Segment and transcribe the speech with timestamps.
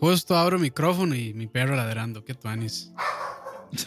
[0.00, 2.24] Justo abro micrófono y mi perro ladrando.
[2.24, 2.90] Qué tuanis.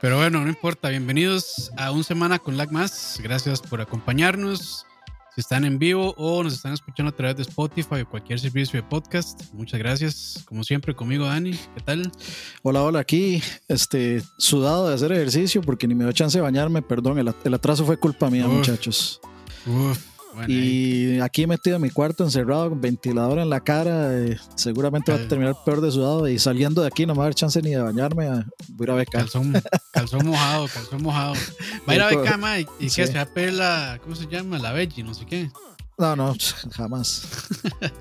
[0.00, 0.88] Pero bueno, no importa.
[0.90, 3.18] Bienvenidos a un semana con Lag Más.
[3.22, 4.86] Gracias por acompañarnos.
[5.34, 8.80] Si están en vivo o nos están escuchando a través de Spotify o cualquier servicio
[8.80, 10.44] de podcast, muchas gracias.
[10.44, 11.50] Como siempre, conmigo, Dani.
[11.52, 12.12] ¿Qué tal?
[12.62, 13.00] Hola, hola.
[13.00, 16.82] Aquí, este, sudado de hacer ejercicio porque ni me dio chance de bañarme.
[16.82, 18.52] Perdón, el, el atraso fue culpa mía, Uf.
[18.54, 19.20] muchachos.
[19.66, 19.98] Uf,
[20.34, 20.52] bueno.
[20.52, 24.12] Y aquí metido en mi cuarto, encerrado, con ventilador en la cara.
[24.12, 26.28] eh, seguramente va a Cal- terminar peor de sudado.
[26.28, 28.26] Y saliendo de aquí no me va a dar chance ni de bañarme.
[28.28, 29.20] ah, Voy a ir a becar.
[29.22, 29.52] calzón,
[29.92, 31.34] calzón mojado, calzón mojado.
[31.88, 32.22] Va a ir a Loco.
[32.22, 32.96] Becama y, y Sí.
[33.02, 34.58] que se va a pedir la, ¿cómo se llama?
[34.58, 35.50] La veggie, no sé qué.
[35.98, 36.34] No, no,
[36.72, 37.26] jamás.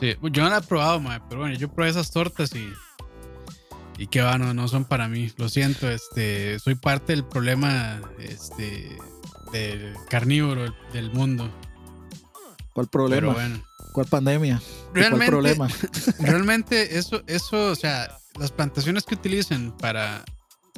[0.00, 2.68] Sí, yo no la he probado, mae, pero bueno, yo probé esas tortas y.
[4.00, 5.32] Y que va, no, no son para mí.
[5.38, 8.96] Lo siento, este, soy parte del problema, este,
[9.52, 11.50] del carnívoro del mundo.
[12.78, 13.32] ¿Cuál Pero problema?
[13.32, 13.62] bueno,
[13.92, 14.62] ¿Cuál pandemia?
[14.94, 15.68] ¿Y ¿Cuál problema?
[16.20, 20.24] realmente eso, eso, o sea, las plantaciones que utilizan para,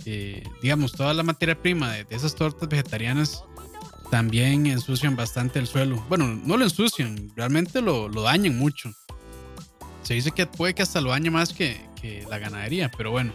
[0.06, 3.44] eh, digamos, toda la materia prima de, de esas tortas vegetarianas
[4.10, 6.02] también ensucian bastante el suelo.
[6.08, 8.90] Bueno, no lo ensucian, realmente lo, lo dañan mucho.
[10.02, 13.34] Se dice que puede que hasta lo dañe más que, que la ganadería, pero bueno.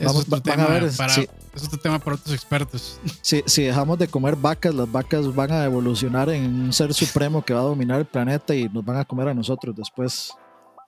[0.00, 1.28] Vamos, es otro van a tema ver, para, sí.
[1.54, 3.00] es otro tema para otros expertos.
[3.22, 7.44] Si, si dejamos de comer vacas, las vacas van a evolucionar en un ser supremo
[7.44, 10.32] que va a dominar el planeta y nos van a comer a nosotros después.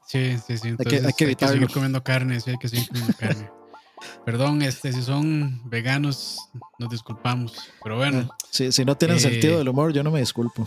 [0.06, 0.62] Sí, sí, sí.
[0.62, 1.54] que- Entonces hay que evitarlo.
[1.54, 3.50] seguir comiendo carne, sí, hay que seguir comiendo carne.
[4.24, 7.54] Perdón, este, si son veganos, nos disculpamos.
[7.82, 10.66] Pero bueno, Eh, si, si no tienen Eh, sentido del humor, yo no me disculpo.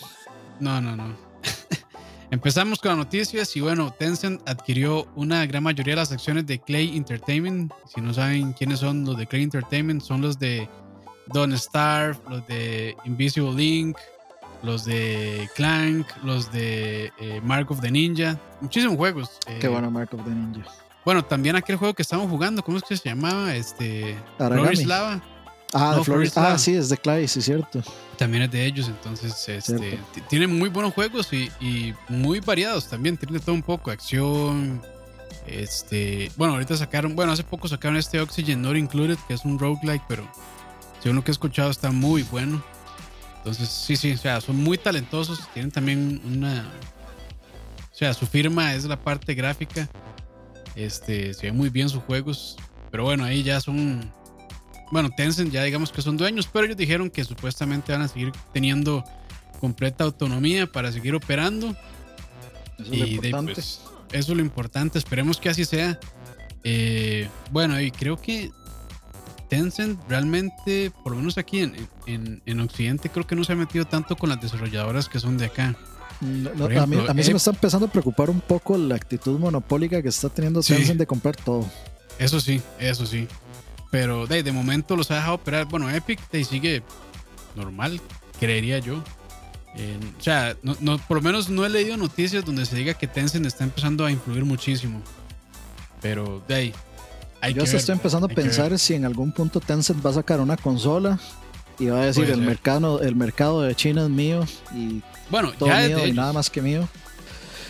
[0.59, 1.28] no, no, no.
[2.31, 6.59] Empezamos con las noticias y bueno, Tencent adquirió una gran mayoría de las acciones de
[6.59, 7.71] Clay Entertainment.
[7.87, 10.69] Si no saben quiénes son los de Clay Entertainment, son los de
[11.27, 13.97] Don't Starve, los de Invisible Link,
[14.61, 18.39] los de Clank, los de eh, Mark of the Ninja.
[18.61, 19.31] Muchísimos juegos.
[19.47, 20.69] eh, Qué bueno, Mark of the Ninja.
[21.05, 23.55] Bueno, también aquel juego que estábamos jugando, ¿cómo es que se llamaba?
[23.55, 24.15] Este.
[24.37, 24.67] Aragami.
[25.73, 26.03] Ah, No.
[26.03, 26.53] Florida.
[26.53, 27.81] Ah, sí, es de Clay, sí, cierto.
[28.17, 29.97] También es de ellos, entonces este, Cierto.
[30.13, 33.17] t- tiene muy buenos juegos y, y muy variados también.
[33.17, 34.81] Tiene de todo un poco, acción.
[35.47, 39.57] Este, bueno, ahorita sacaron, bueno, hace poco sacaron este Oxygen Not Included, que es un
[39.57, 40.29] roguelike, pero
[41.01, 42.63] según lo que he escuchado está muy bueno.
[43.37, 45.39] Entonces, sí, sí, o sea, son muy talentosos.
[45.53, 46.69] Tienen también una.
[47.91, 49.87] O sea, su firma es la parte gráfica.
[50.75, 52.57] Este, se ve muy bien sus juegos.
[52.91, 54.11] Pero bueno, ahí ya son.
[54.91, 58.31] Bueno, Tencent ya digamos que son dueños, pero ellos dijeron que supuestamente van a seguir
[58.53, 59.03] teniendo
[59.59, 61.75] completa autonomía para seguir operando.
[62.79, 63.53] Eso es lo de, importante.
[63.53, 64.97] pues, eso es lo importante.
[64.97, 65.99] Esperemos que así sea.
[66.63, 68.51] Eh, bueno, y creo que
[69.49, 73.55] Tencent realmente, por lo menos aquí en, en, en Occidente, creo que no se ha
[73.55, 75.75] metido tanto con las desarrolladoras que son de acá.
[76.21, 78.41] No, no, por a mí, a mí se eh, me está empezando a preocupar un
[78.41, 80.73] poco la actitud monopólica que está teniendo Sí.
[80.73, 81.65] Tencent de comprar todo.
[82.17, 83.27] Eso sí, eso sí.
[83.91, 85.65] Pero de, de momento los ha dejado operar.
[85.65, 86.83] Bueno, Epic de, sigue
[87.55, 87.99] normal,
[88.39, 89.03] creería yo.
[89.75, 92.93] Eh, o sea, no, no- por lo menos no he leído noticias donde se diga
[92.93, 95.01] que Tencent está empezando a influir muchísimo.
[96.01, 96.73] Pero de ahí.
[97.41, 100.13] Hay Yo que ver, estoy empezando a pensar si en algún punto Tencent va a
[100.13, 101.17] sacar una consola
[101.79, 104.45] y va a decir el mercado, el mercado de China es mío
[104.75, 106.15] y Bueno, todo ya mío de y ellos.
[106.17, 106.87] nada más que mío.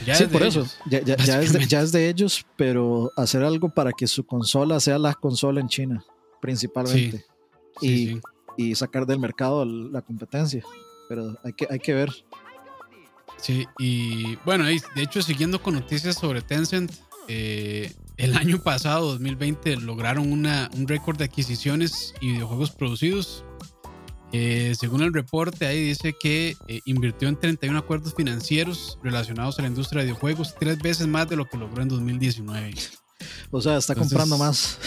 [0.06, 0.60] Ya sí, es de por eso.
[0.62, 0.78] ellos.
[0.90, 1.68] Ya, ya- ya es de, básicamente.
[1.68, 5.68] ya es de ellos, pero hacer algo para que su consola sea la consola en
[5.68, 6.04] China,
[6.42, 7.26] principalmente.
[7.82, 8.22] Sí, y, sí.
[8.58, 10.64] y sacar del mercado la competencia.
[11.08, 12.12] Pero hay que, hay que ver.
[13.38, 16.92] Sí, y bueno, de hecho, siguiendo con noticias sobre Tencent,
[17.30, 23.46] eh, el año pasado, 2020, lograron una, un récord de adquisiciones y videojuegos producidos.
[24.32, 29.64] Eh, según el reporte, ahí dice que eh, invirtió en 31 acuerdos financieros relacionados a
[29.64, 32.76] la industria de videojuegos, tres veces más de lo que logró en 2019.
[33.52, 34.78] O sea, está Entonces, comprando más.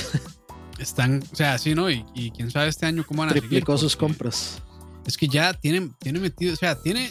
[0.79, 1.91] Están, o sea, sí, ¿no?
[1.91, 4.63] Y, y quién sabe este año cómo van a Triplicó sus compras.
[5.07, 7.11] es que ya tiene, tiene metido, o sea, tiene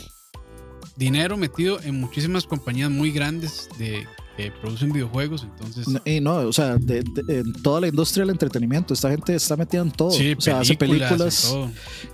[0.96, 4.08] dinero metido en muchísimas compañías muy grandes de,
[4.38, 5.88] que producen videojuegos, entonces...
[5.88, 9.36] No, Y no, o sea, de- de- en toda la industria del entretenimiento, esta gente
[9.36, 10.12] está metida en todo.
[10.12, 11.54] Sí, o sea, hace películas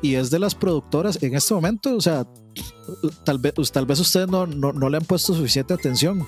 [0.02, 2.26] y es de las productoras en este momento, o sea,
[3.24, 6.26] tal vez, tal vez ustedes no, no, no le han puesto suficiente atención,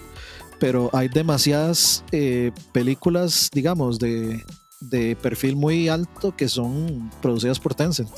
[0.59, 4.43] pero hay demasiadas eh, películas, digamos, de,
[4.81, 8.09] de perfil muy alto que son producidas por Tencent.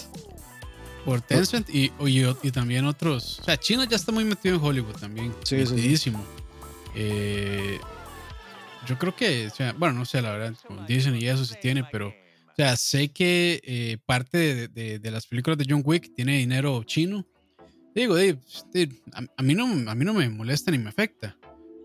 [1.06, 3.40] Por Tencent y, y, y también otros.
[3.40, 5.34] O sea, China ya está muy metido en Hollywood también.
[5.44, 6.14] Sí, sí, sí.
[6.96, 7.80] Eh,
[8.88, 12.10] yo creo que, bueno, no sé, la verdad, como dicen y eso sí tiene, pero,
[12.10, 17.26] o sé que eh, parte de, las películas de John Wick tiene dinero chino.
[17.94, 18.38] Digo, di,
[18.74, 21.38] di, a, a mí no, a mí no me molesta ni me afecta,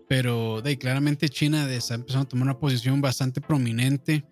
[0.07, 4.23] pero de, claramente China está empezando a tomar una posición bastante prominente,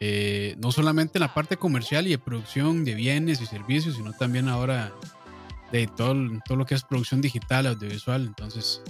[0.00, 4.12] eh, no solamente en la parte comercial y de producción de bienes y servicios, sino
[4.12, 4.92] también ahora
[5.72, 6.14] de todo,
[6.46, 8.26] todo lo que es producción digital, audiovisual.
[8.26, 8.80] Entonces,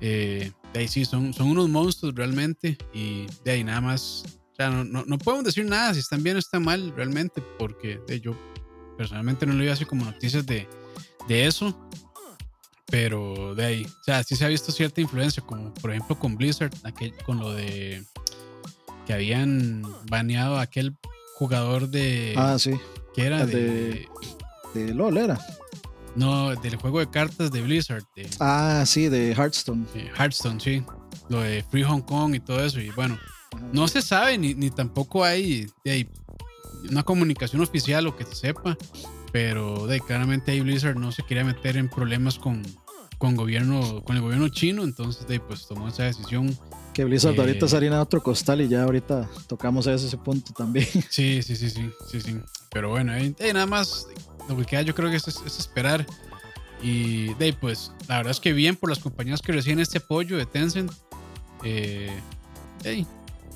[0.00, 4.56] eh, de ahí sí, son, son unos monstruos realmente y de ahí nada más, o
[4.56, 8.00] sea, no, no, no podemos decir nada si están bien o están mal realmente, porque
[8.06, 8.36] de, yo
[8.96, 10.68] personalmente no le veo así como noticias de,
[11.28, 11.74] de eso.
[12.88, 16.36] Pero de ahí, o sea, sí se ha visto cierta influencia, como por ejemplo con
[16.36, 18.04] Blizzard, aquel, con lo de
[19.06, 20.94] que habían baneado a aquel
[21.34, 22.34] jugador de.
[22.36, 22.72] Ah, sí.
[23.14, 24.08] Que era Ah, de, de-
[24.74, 25.38] De LOL era.
[26.16, 29.86] No, del juego de cartas de Blizzard, de, Ah, sí, de Hearthstone.
[30.18, 30.82] Hearthstone, sí.
[31.28, 32.80] Lo de Free Hong Kong y todo eso.
[32.80, 33.18] Y bueno,
[33.72, 36.08] no se sabe ni, ni tampoco hay, ahí
[36.90, 38.76] una comunicación oficial o que se sepa.
[39.32, 42.62] Pero de claramente ahí Blizzard no se quería meter en problemas con,
[43.18, 44.84] con gobierno, con el gobierno chino.
[44.84, 46.56] Entonces de pues tomó esa decisión.
[46.94, 47.40] Que Blizzard Eh.
[47.40, 50.86] ahorita es harina otro costal y ya ahorita tocamos ese, ese punto también.
[51.10, 52.38] Sí, sí, sí, sí, sí, sí.
[52.70, 54.06] Pero bueno, ahí nada más
[54.48, 56.06] lo que queda yo creo que es, es esperar.
[56.82, 60.36] Y de pues la verdad es que bien por las compañías que reciben este apoyo
[60.36, 60.92] de Tencent.
[61.64, 62.10] Eh,
[62.84, 63.06] ahí,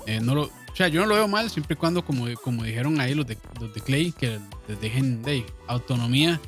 [0.06, 2.64] eh, no lo, o sea, yo no lo veo mal siempre y cuando, como, como
[2.64, 6.40] dijeron ahí los de, los de Clay, que les dejen de autonomía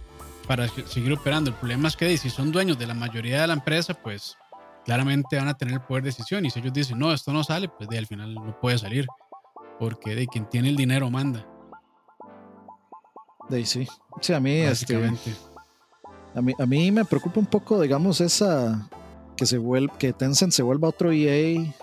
[0.46, 1.50] para se- seguir operando.
[1.50, 4.36] El problema es que ahí, si son dueños de la mayoría de la empresa, pues
[4.86, 6.44] claramente van a tener el poder de decisión.
[6.46, 9.06] Y si ellos dicen, no, esto no sale, pues de al final no puede salir.
[9.78, 11.46] Porque de quien tiene el dinero manda.
[13.52, 13.86] Ahí sí.
[14.20, 14.96] Sí, a mí, este,
[16.34, 18.88] a mí, a mí me preocupa un poco, digamos, esa
[19.36, 21.74] que se vuelva, que Tencent se vuelva otro EA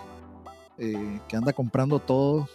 [0.78, 2.48] eh, que anda comprando todo.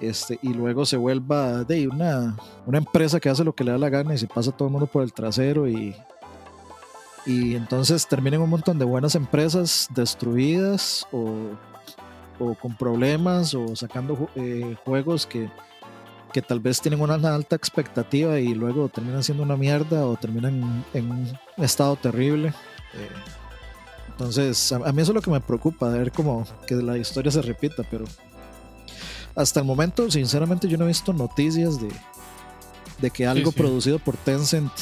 [0.00, 2.36] Este, y luego se vuelva de una,
[2.66, 4.72] una empresa que hace lo que le da la gana y se pasa todo el
[4.72, 5.94] mundo por el trasero y,
[7.26, 11.50] y entonces terminan un montón de buenas empresas destruidas o,
[12.40, 15.48] o con problemas o sacando eh, juegos que,
[16.34, 20.84] que tal vez tienen una alta expectativa y luego terminan siendo una mierda o terminan
[20.92, 22.48] en un estado terrible.
[22.48, 23.08] Eh,
[24.08, 26.98] entonces, a, a mí eso es lo que me preocupa, de ver como que la
[26.98, 28.04] historia se repita, pero
[29.36, 31.88] hasta el momento, sinceramente, yo no he visto noticias de,
[32.98, 33.56] de que algo sí.
[33.56, 34.72] producido por Tencent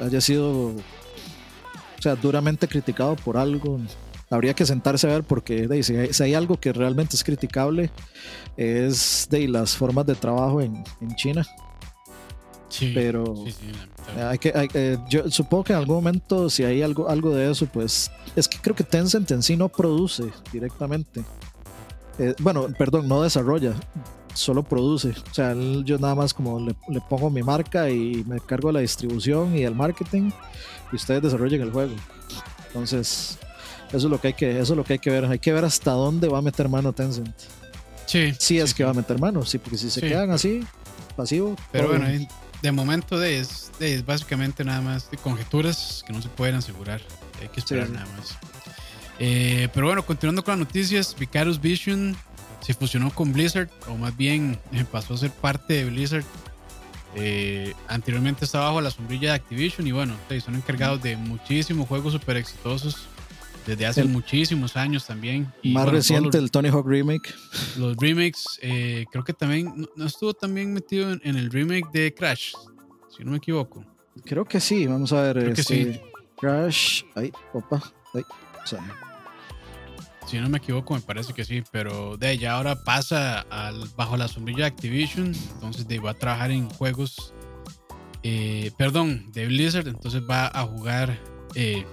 [0.00, 3.78] haya sido, o sea, duramente criticado por algo.
[4.30, 7.24] Habría que sentarse a ver porque de, si, hay, si hay algo que realmente es
[7.24, 7.90] criticable
[8.56, 11.44] es de las formas de trabajo en, en China.
[12.68, 13.66] Sí, pero- sí, sí.
[14.20, 17.50] Hay que, hay- eh, yo supongo que en algún momento si hay algo, algo de
[17.50, 21.24] eso, pues es que creo que Tencent en sí no produce directamente.
[22.18, 23.74] Eh, bueno, perdón, no desarrolla,
[24.34, 25.10] solo produce.
[25.30, 25.54] O sea,
[25.84, 29.62] yo nada más como le, le pongo mi marca y me cargo la distribución y
[29.62, 30.30] el marketing
[30.92, 31.94] y ustedes desarrollen el juego.
[32.68, 33.38] Entonces,
[33.92, 35.24] eso es lo que hay que, eso es lo que hay que ver.
[35.26, 37.34] Hay que ver hasta dónde va a meter mano Tencent.
[38.06, 38.82] sí, Si es sí, que sí.
[38.84, 40.64] va a meter mano, sí, porque si se Sí, quedan así,
[41.16, 41.56] pasivo.
[41.72, 42.28] Pero bueno, bien.
[42.62, 47.00] de momento es, es básicamente nada más de conjeturas que no se pueden asegurar.
[47.40, 48.36] Hay que esperar nada más.
[49.18, 52.16] Eh, pero bueno, continuando con las noticias, Vicarious Vision
[52.60, 56.24] se fusionó con Blizzard, o más bien eh, pasó a ser parte de Blizzard.
[57.16, 62.12] Eh, anteriormente estaba bajo la sombrilla de Activision y bueno, son encargados de muchísimos juegos
[62.12, 63.08] súper exitosos
[63.66, 65.52] desde hace El- muchísimos años también.
[65.62, 67.32] Y, Más bueno, reciente, los- el Tony Hawk Remake.
[67.76, 71.90] los remakes, eh, creo que también, no, no estuvo también metido en, en el remake
[71.92, 72.52] de Crash,
[73.16, 73.84] si no me equivoco.
[74.24, 75.38] Creo que sí, vamos a ver.
[75.38, 76.00] Creo que este, sí.
[76.38, 77.02] Crash.
[77.14, 77.80] Ay, opa.
[78.14, 78.22] Ay,
[78.62, 78.80] o sea,
[80.26, 84.16] Si no me equivoco, me parece que sí, pero de allá ahora pasa al, bajo
[84.16, 87.34] la sombrilla de Activision, entonces de, va a trabajar en juegos,
[88.22, 91.18] eh, perdón, de Blizzard, entonces va a jugar,
[91.56, 91.84] eh,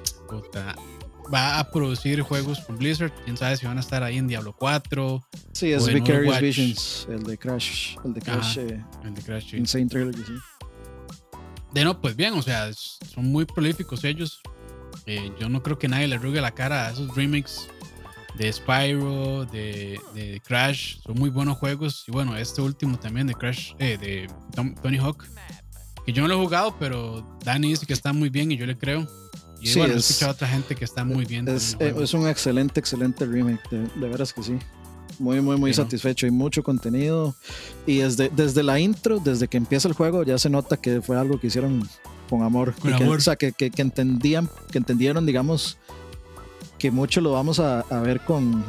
[1.33, 4.53] va a producir juegos con Blizzard, quién sabe si van a estar ahí en Diablo
[4.57, 5.21] 4,
[5.53, 6.39] sí, es Vicarious.
[6.39, 7.95] Visions, el de Crash.
[8.05, 8.61] El de Crash Ajá.
[8.61, 9.51] eh, el de Crash.
[9.51, 9.57] sí.
[9.57, 10.33] Insane Trilogy, sí.
[11.73, 14.41] De no, pues bien, o sea, son muy prolíficos ellos.
[15.05, 17.67] Eh, yo no creo que nadie le arrugue la cara a esos remakes
[18.37, 20.99] de Spyro, de, de Crash.
[21.01, 22.03] Son muy buenos juegos.
[22.07, 25.25] Y bueno, este último también de Crash, eh, de Tom- Tony Hawk.
[26.05, 28.65] Que yo no lo he jugado, pero Dani dice que está muy bien y yo
[28.65, 29.05] le creo.
[29.61, 31.47] Y Sí, bueno, he es- escuchado a otra gente que está muy bien.
[31.47, 34.57] Es, es un excelente, excelente remake, de, de veras que sí.
[35.19, 37.35] Muy, muy, muy satisfecho y mucho contenido.
[37.87, 41.17] Y desde, desde la intro, desde que empieza el juego, ya se nota que fue
[41.17, 41.87] algo que hicieron
[42.29, 42.75] con amor.
[42.75, 43.17] Con que- amor.
[43.17, 45.77] o sea, que, que, que entendían, que entendieron, digamos,
[46.77, 48.63] que mucho lo vamos a, a ver con,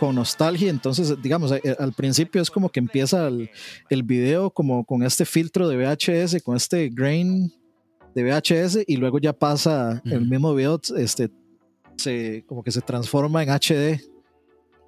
[0.00, 0.70] con nostalgia.
[0.70, 3.50] Entonces, digamos, eh, al principio es como que empieza el,
[3.90, 7.52] el video como con este filtro de VHS, con este grain
[8.14, 11.30] de VHS, y luego ya pasa el mismo video este,
[11.96, 14.00] se, como que se transforma en HD.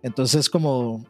[0.03, 1.05] Entonces como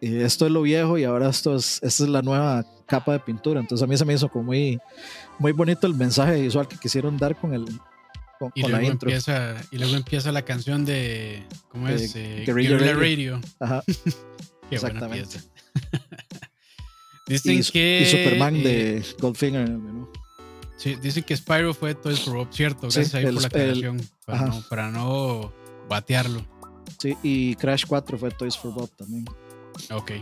[0.00, 3.20] eh, esto es lo viejo y ahora esto es, esta es la nueva capa de
[3.20, 3.60] pintura.
[3.60, 4.78] Entonces a mí se me hizo como muy,
[5.38, 7.64] muy bonito el mensaje visual que quisieron dar con el
[8.38, 9.08] con, y, con luego la intro.
[9.08, 12.14] Empieza, y luego empieza la canción de, ¿cómo es?
[12.16, 12.78] Eh, Radio.
[12.78, 13.40] Radio.
[13.60, 13.82] Ajá.
[14.68, 15.38] Qué Exactamente.
[17.28, 18.00] Dicen Y, que...
[18.02, 19.68] y Superman de Goldfinger.
[19.70, 20.10] ¿no?
[20.82, 22.90] Sí, dicen que Spyro fue Toys for Bob, cierto.
[22.90, 24.00] Sí, Gracias el- por la aclaración.
[24.26, 25.52] Para, no, para no
[25.88, 26.44] batearlo.
[26.98, 29.24] Sí, y Crash 4 fue Toys for Bob también.
[29.92, 30.12] Ok.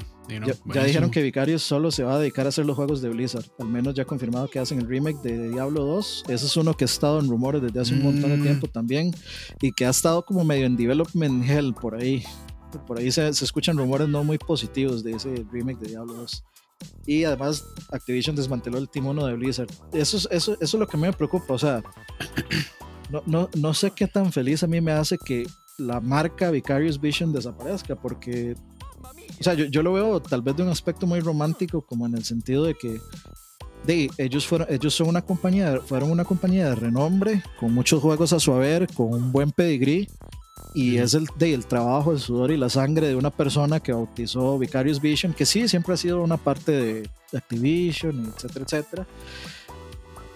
[0.72, 3.46] ya, dijeron que Vicarious solo se va a dedicar a hacer los juegos de Blizzard.
[3.58, 6.24] Al menos ya confirmado que hacen el remake de Diablo 2.
[6.28, 8.42] Ese es uno que ha estado en rumores desde hace un montón de Mm.
[8.42, 9.12] tiempo también.
[9.60, 12.22] Y que ha estado como medio en development hell por ahí.
[12.86, 16.44] Por ahí se, se escuchan rumores no muy positivos de ese remake de Diablo 2.
[17.06, 19.68] Y además Activision desmanteló el 1 de Blizzard.
[19.92, 21.54] Eso es, eso, eso es lo que me preocupa.
[21.54, 21.82] O sea,
[23.10, 25.46] no, no, no sé qué tan feliz a mí me hace que
[25.78, 27.96] la marca Vicarious Vision desaparezca.
[27.96, 28.54] Porque
[29.40, 32.14] o sea, yo, yo lo veo tal vez de un aspecto muy romántico, como en
[32.14, 33.00] el sentido de que
[34.18, 38.40] ellos, fueron, ellos son una compañía, fueron una compañía de renombre, con muchos juegos a
[38.40, 40.08] su haber, con un buen pedigrí,
[40.74, 43.92] y es el, de, el trabajo, el sudor y la sangre de una persona que
[43.92, 49.06] bautizó Vicarious Vision, que sí, siempre ha sido una parte de Activision, etcétera, etcétera.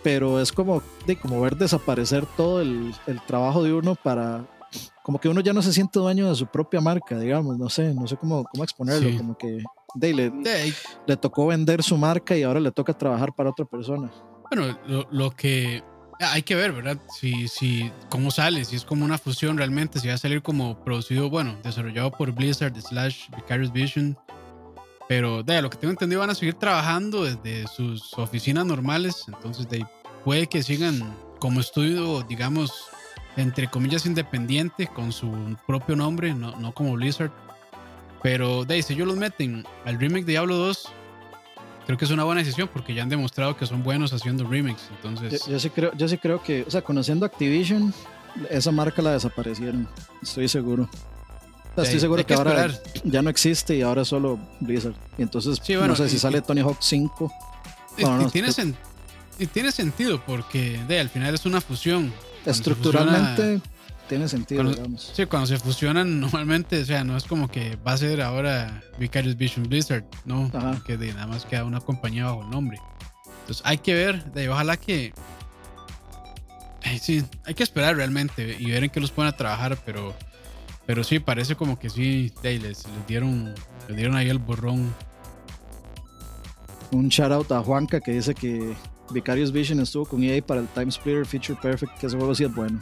[0.02, 4.44] Pero es como, de, como ver desaparecer todo el, el trabajo de uno para
[5.02, 7.92] como que uno ya no se siente dueño de su propia marca, digamos, no sé,
[7.94, 9.16] no sé cómo, cómo exponerlo, Sí.
[9.18, 9.62] como que
[9.94, 10.72] de, le, De-
[11.06, 14.10] le tocó vender su marca y ahora le toca trabajar para otra persona.
[14.50, 15.82] Bueno, lo, lo que
[16.32, 16.98] hay que ver, ¿verdad?
[17.18, 20.82] Si, si, cómo sale, si es como una fusión realmente, si va a salir como
[20.84, 24.16] producido, bueno, desarrollado por Blizzard slash Vicarious Vision.
[25.08, 29.68] Pero de lo que tengo entendido van a seguir trabajando desde sus oficinas normales, entonces
[29.68, 29.86] de,
[30.24, 32.72] puede que sigan como estudio, digamos,
[33.36, 37.32] entre comillas independiente, con su propio nombre, no, no como Blizzard.
[38.22, 40.92] Pero de ahí, si ellos los meten al remake de Diablo 2,
[41.86, 44.88] creo que es una buena decisión porque ya han demostrado que son buenos haciendo remakes.
[44.88, 47.92] Yo, Entonces, yo sí creo, yo sí creo que, o sea, conociendo Activision,
[48.50, 49.88] esa marca la desaparecieron,
[50.22, 50.84] estoy seguro.
[50.84, 52.68] O sea, Sí, estoy seguro hay que, que ahora
[53.04, 54.94] ya no existe y ahora es solo Blizzard.
[55.18, 57.32] Y entonces, Sí, bueno, no sé si sale Tony Hawk 5.
[57.98, 58.74] y- bueno, y no, tiene, creo- sen-
[59.38, 62.12] y tiene sentido porque de, al final es una fusión.
[62.46, 63.60] Estructuralmente
[64.08, 65.12] tiene sentido, cuando- digamos.
[65.14, 68.82] Sí, cuando se fusionan normalmente, o sea, no es como que va a ser ahora
[68.98, 70.80] Vicarious Vision Blizzard, no, Ajá.
[70.86, 72.78] que de, nada más queda una compañía bajo el nombre.
[73.40, 75.12] Entonces hay que ver, de, ojalá que...
[77.00, 80.14] Sí, hay que esperar realmente y ver en qué los pueden a trabajar, pero,
[80.86, 83.54] pero sí, parece como que sí, de, les dieron,
[83.88, 84.94] les dieron ahí el borrón.
[86.92, 88.74] Un shout out a Juanca que dice que
[89.10, 92.44] Vicarious Vision estuvo con EA para el Time Splitter Feature Perfect, que ese juego sí
[92.44, 92.80] es bueno.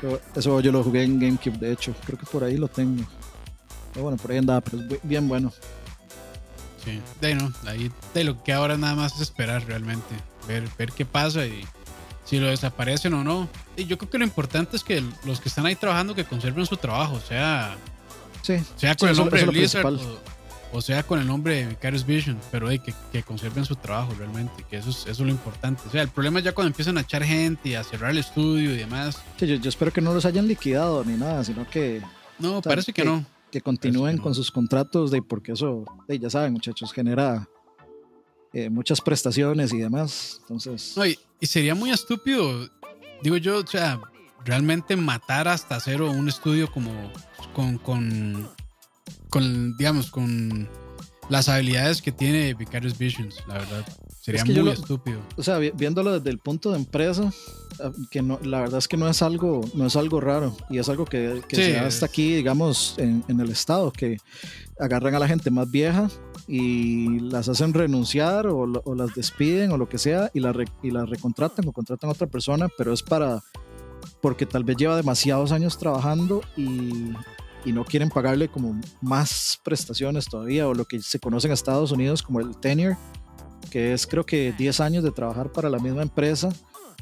[0.00, 3.04] Juego yo lo jugué en GameCube, de hecho, creo que por ahí lo tengo.
[3.92, 5.52] Pero bueno, por ahí andaba, pero es bien bueno.
[6.84, 10.14] Sí, de ahí no, ahí de lo que ahora nada más es esperar realmente,
[10.48, 11.64] ver, ver qué pasa y
[12.24, 13.48] si lo desaparecen o no.
[13.76, 16.66] Y yo creo que lo importante es que los que están ahí trabajando que conserven
[16.66, 17.76] su trabajo, sea,
[18.42, 20.20] Sí, sea Sí, con el eso- nombre eso de Blizzard o,
[20.72, 24.14] o sea con el nombre de Vicarious Vision, pero hey, que, que conserven su trabajo
[24.18, 25.82] realmente, que eso es, eso es lo importante.
[25.86, 28.18] O sea, el problema es ya cuando empiezan a echar gente y a cerrar el
[28.18, 29.18] estudio y demás.
[29.38, 32.00] Sí, yo, yo espero que no los hayan liquidado ni nada, sino que,
[32.38, 33.24] No, sea, parece que que- no.
[33.50, 34.22] que continúen no.
[34.22, 37.46] con sus contratos, de, porque eso, de, ya saben, muchachos, genera
[38.54, 40.38] eh, muchas prestaciones y demás.
[40.42, 42.68] Entonces, No, y, y sería muy estúpido,
[43.22, 44.00] digo yo, o sea,
[44.44, 46.90] realmente matar hasta cero un estudio como
[47.54, 48.48] con, con,
[49.30, 50.68] con digamos, con
[51.28, 53.86] las habilidades que tiene Vicarious Visions, la verdad.
[54.20, 55.20] Sería Es que yo muy lo- estúpido.
[55.36, 57.32] o sea, vi- viéndolo desde el punto de empresa,
[57.82, 60.78] ah, que no, la verdad es que no es algo, no es algo raro y
[60.78, 64.18] es algo que, que Sí, se da hasta aquí, digamos, en, en el estado, que
[64.78, 66.08] agarran a la gente más vieja
[66.46, 70.90] y las hacen renunciar o, las despiden o lo que sea y la, re- y
[70.90, 73.42] la recontratan o contratan a otra persona, pero es para
[74.20, 77.10] porque tal vez lleva demasiados años trabajando y,
[77.64, 81.92] y no quieren pagarle como más prestaciones todavía o lo que se conoce en Estados
[81.92, 82.96] Unidos como el tenure,
[83.70, 86.50] que es creo que 10 años de trabajar para la misma empresa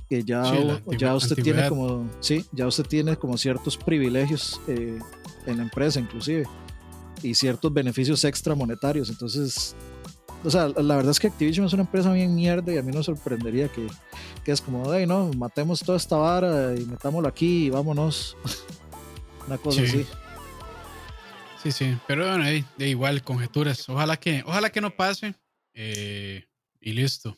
[0.08, 4.98] que ya, Sí, ya usted tiene como sí, ya usted tiene como ciertos privilegios eh,
[5.46, 6.46] en la empresa inclusive
[7.22, 9.74] y ciertos beneficios extra monetarios, entonces
[10.42, 12.92] o sea, la verdad es que Activision es una empresa bien mierda y a mí
[12.92, 13.86] no sorprendería que,
[14.42, 18.36] que es como, hey, no, matemos toda esta vara y metámoslo aquí y vámonos.
[19.46, 19.86] una cosa Sí.
[19.86, 20.06] así.
[21.62, 23.86] Sí, sí, pero bueno, ahí, de igual, conjeturas.
[23.88, 25.34] Ojalá que, ojalá que no pase
[25.74, 26.46] eh,
[26.80, 27.36] y listo.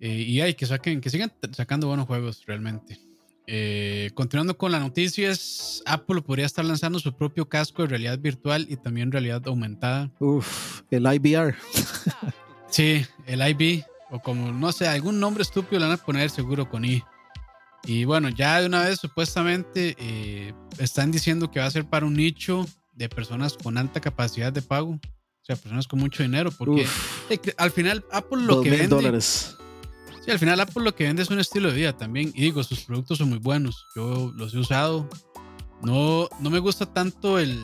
[0.00, 2.98] Eh, y hay que saquen, que sigan sacando buenos juegos realmente.
[3.46, 8.66] Eh, continuando con las noticias, Apple podría estar lanzando su propio casco de realidad virtual
[8.68, 10.10] y también realidad aumentada.
[10.18, 11.54] Uf, el IBR.
[12.68, 16.68] sí, el IB, o como no sé, algún nombre estúpido le van a poner seguro
[16.68, 17.02] con I.
[17.84, 22.04] Y bueno, ya de una vez supuestamente eh, están diciendo que va a ser para
[22.04, 22.66] un nicho
[22.98, 25.00] de personas con alta capacidad de pago, o
[25.44, 26.86] sea, personas con mucho dinero, porque
[27.56, 28.88] al final Apple lo que vende...
[28.88, 29.56] Dólares
[30.32, 32.32] al final Apple lo que vende es un estilo de vida también.
[32.34, 33.86] Y digo, sus productos son muy buenos.
[33.94, 35.08] Yo los he usado.
[35.82, 37.58] No, no me gusta tanto el,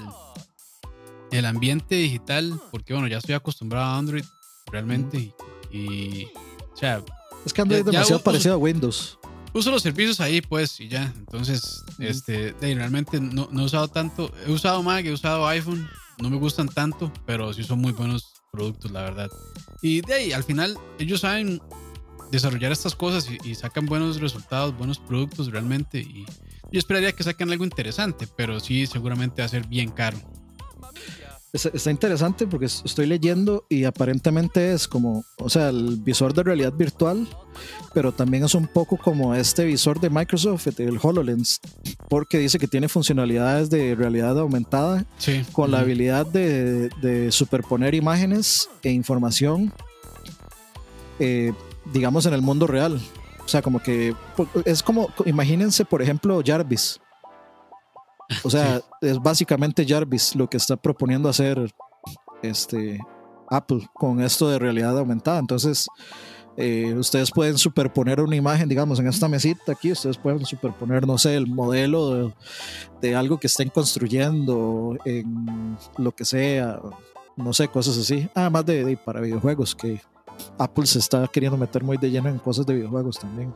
[1.31, 4.25] el ambiente digital, porque bueno, ya estoy acostumbrado a Android
[4.71, 5.35] realmente.
[5.71, 6.27] Y,
[6.73, 7.03] o sea,
[7.45, 9.19] es que Android es demasiado parecido a Windows.
[9.55, 11.15] Uso los servicios ahí, pues, y ya.
[11.17, 14.33] Entonces, este, realmente no, no, he usado tanto.
[14.47, 15.89] He usado Mac, he usado iPhone.
[16.21, 19.31] No me gustan tanto, pero sí son muy buenos productos, la verdad.
[19.81, 21.61] Y de ahí, al final, ellos saben
[22.33, 26.01] desarrollar estas cosas y, sacan buenos resultados, buenos productos realmente.
[26.01, 26.25] Y
[26.73, 30.19] yo esperaría que saquen algo interesante, pero sí, seguramente va a ser bien caro.
[31.55, 36.73] Está interesante porque estoy leyendo y aparentemente es como, o sea, el visor de realidad
[36.73, 37.29] virtual,
[37.95, 41.61] pero también es un poco como este visor de Microsoft, el HoloLens,
[42.09, 45.07] porque dice que tiene funcionalidades de realidad aumentada
[45.53, 49.73] con la habilidad de, de, superponer imágenes e información
[51.19, 51.53] eh,
[51.93, 53.01] digamos, en el mundo real.
[53.45, 54.15] O sea, como que
[54.65, 57.01] es como, imagínense, por ejemplo, Jarvis.
[58.43, 61.73] O sea, es básicamente Jarvis lo que está proponiendo hacer
[62.43, 62.99] este
[63.51, 65.39] Apple con esto de realidad aumentada.
[65.39, 65.87] Entonces,
[66.57, 71.19] eh, ustedes pueden superponer una imagen, digamos, en esta mesita aquí, ustedes pueden superponer, no
[71.19, 72.33] sé, el modelo
[73.01, 76.81] de, algo que estén construyendo en lo que sea,
[77.37, 78.29] no sé, cosas así.
[78.35, 80.01] Además de, de para videojuegos, que
[80.59, 83.53] Apple se está queriendo meter muy de lleno en cosas de videojuegos también.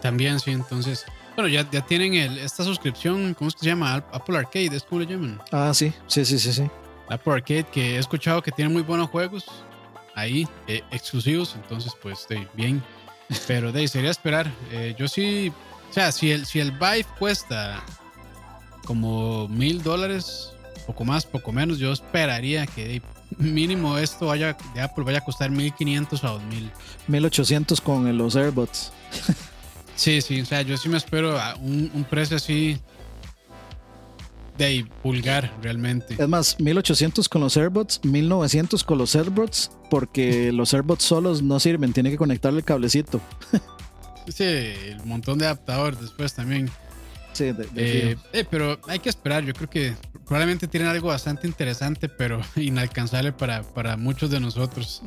[0.00, 1.04] También, sí, entonces.
[1.40, 3.94] Bueno, ya, ya tienen el, esta suscripción, ¿cómo es que se llama?
[3.94, 5.40] Apple Arcade, ¿es como le llaman?
[5.50, 6.70] Ah, sí, sí, sí, sí, sí.
[7.08, 9.46] Apple Arcade, que he escuchado que tiene muy buenos juegos
[10.14, 12.82] ahí, eh, exclusivos, entonces, pues, estoy bien.
[13.46, 14.52] Pero de ahí sería esperar.
[14.70, 15.50] Eh, yo sí,
[15.88, 17.82] o sea, si el, si el Vive cuesta
[18.84, 20.52] como mil dólares,
[20.86, 23.00] poco más, poco menos, yo esperaría que
[23.38, 26.70] mínimo esto vaya de Apple vaya a costar 1500 a 2000.
[27.06, 28.92] 1800 con los AirBots.
[30.00, 32.78] sí, sí, o sea, yo sí me espero a un, precio así
[34.56, 36.16] de pulgar realmente.
[36.18, 41.60] Es más, 1800 con los AirBots, 1900 con los AirBots, porque los AirBots solos no
[41.60, 43.20] sirven, tiene que conectarle el cablecito.
[44.28, 46.70] sí, el montón de adaptadores después también.
[47.32, 49.94] Sí, eh, eh, pero hay que esperar, yo creo que
[50.26, 55.02] probablemente tienen algo bastante interesante, pero inalcanzable para, para muchos de nosotros.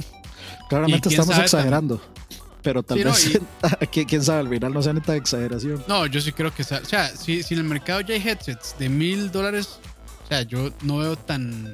[0.70, 2.00] Claramente estamos exagerando.
[2.64, 3.40] Pero tal vez,
[3.92, 5.84] quién sabe, al final no sea neta exageración.
[5.88, 8.76] No, yo sí creo que, o sea, si, si en el mercado ya hay headsets
[8.80, 9.80] de mil dólares,
[10.24, 11.74] o sea, yo no veo tan,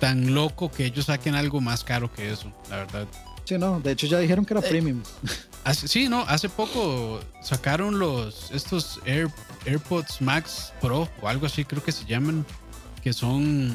[0.00, 3.06] tan loco que ellos saquen algo más caro que eso, la verdad.
[3.44, 5.02] Sí, no, de hecho ya dijeron que era eh, premium.
[5.72, 9.28] sí, no, hace poco sacaron los estos Air,
[9.66, 12.46] AirPods Max Pro o algo así, creo que se llaman,
[13.02, 13.74] que son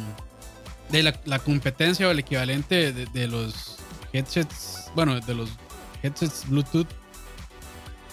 [0.90, 3.78] de la, competencia o el equivalente de, los
[4.14, 5.50] headsets, bueno, de los
[6.04, 6.88] headsets Bluetooth,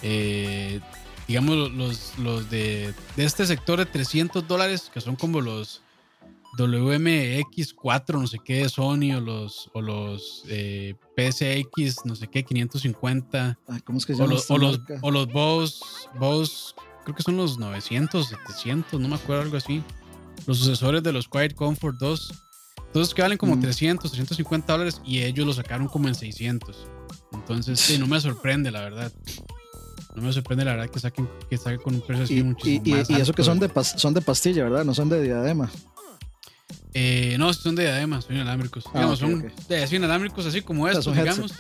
[0.03, 0.81] eh,
[1.27, 5.83] digamos los, los de, de este sector de 300 dólares, que son como los
[6.57, 12.45] WMX4, no sé qué de Sony, o los, o los eh, PSX, no sé qué,
[12.45, 13.59] 550.
[13.85, 14.33] ¿Cómo es que se llama?
[14.33, 15.81] O los, o los, o los Bose,
[16.19, 19.83] Bose, creo que son los 900, 700, no me acuerdo, algo así.
[20.47, 22.44] Los sucesores de los Quiet Comfort 2.
[22.95, 24.15] Entonces que valen como 300, mm.
[24.15, 26.87] 350 dólares y ellos lo sacaron como en 600.
[27.33, 29.13] Entonces, sí, no me sorprende, la verdad.
[30.15, 32.83] No me sorprende la verdad que saquen que saquen con un precio así y, muchísimo
[32.85, 34.85] y, más y, eso que son de, son de pastilla, ¿verdad?
[34.85, 35.69] No son de diadema.
[36.93, 38.85] Eh, no, son de diademas, son inalámbricos.
[38.87, 41.53] Ah, digamos, son De, inalámbricos así como estos, digamos.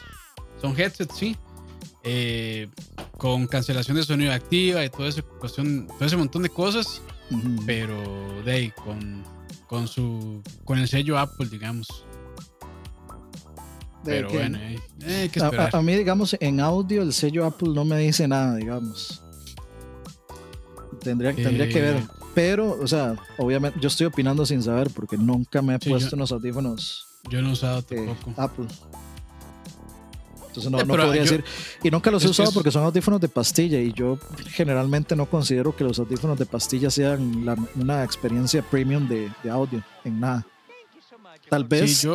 [0.60, 1.36] Son headsets, sí.
[2.04, 2.68] Eh,
[3.18, 7.02] con cancelación de sonido activa y todo ese, cuestión, todo ese montón de cosas.
[7.66, 9.24] Pero de ahí, con,
[9.66, 12.04] con, su, con el sello Apple, digamos.
[14.04, 14.58] pero bueno,
[15.02, 19.22] eh, que a, mí, digamos, en audio el sello Apple no me dice nada, digamos.
[21.00, 22.02] Tendría, tendría que ver.
[22.34, 26.32] Pero, o sea, obviamente yo estoy opinando sin saber porque nunca me he puesto unos
[26.32, 27.06] audífonos.
[27.30, 28.34] Yo no he usado tampoco.
[28.36, 28.66] Apple.
[30.54, 31.44] Entonces no, no podría decir.
[31.82, 35.74] Y nunca los he usado porque son audífonos de pastilla y yo generalmente no considero
[35.74, 40.46] que los audífonos de pastilla sean una experiencia premium de, audio en nada.
[41.50, 42.06] Tal vez,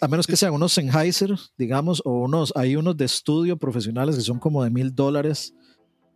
[0.00, 4.22] a, menos que sean unos Sennheiser, digamos, o unos, hay unos de estudio profesionales que
[4.22, 5.54] son como de mil dólares,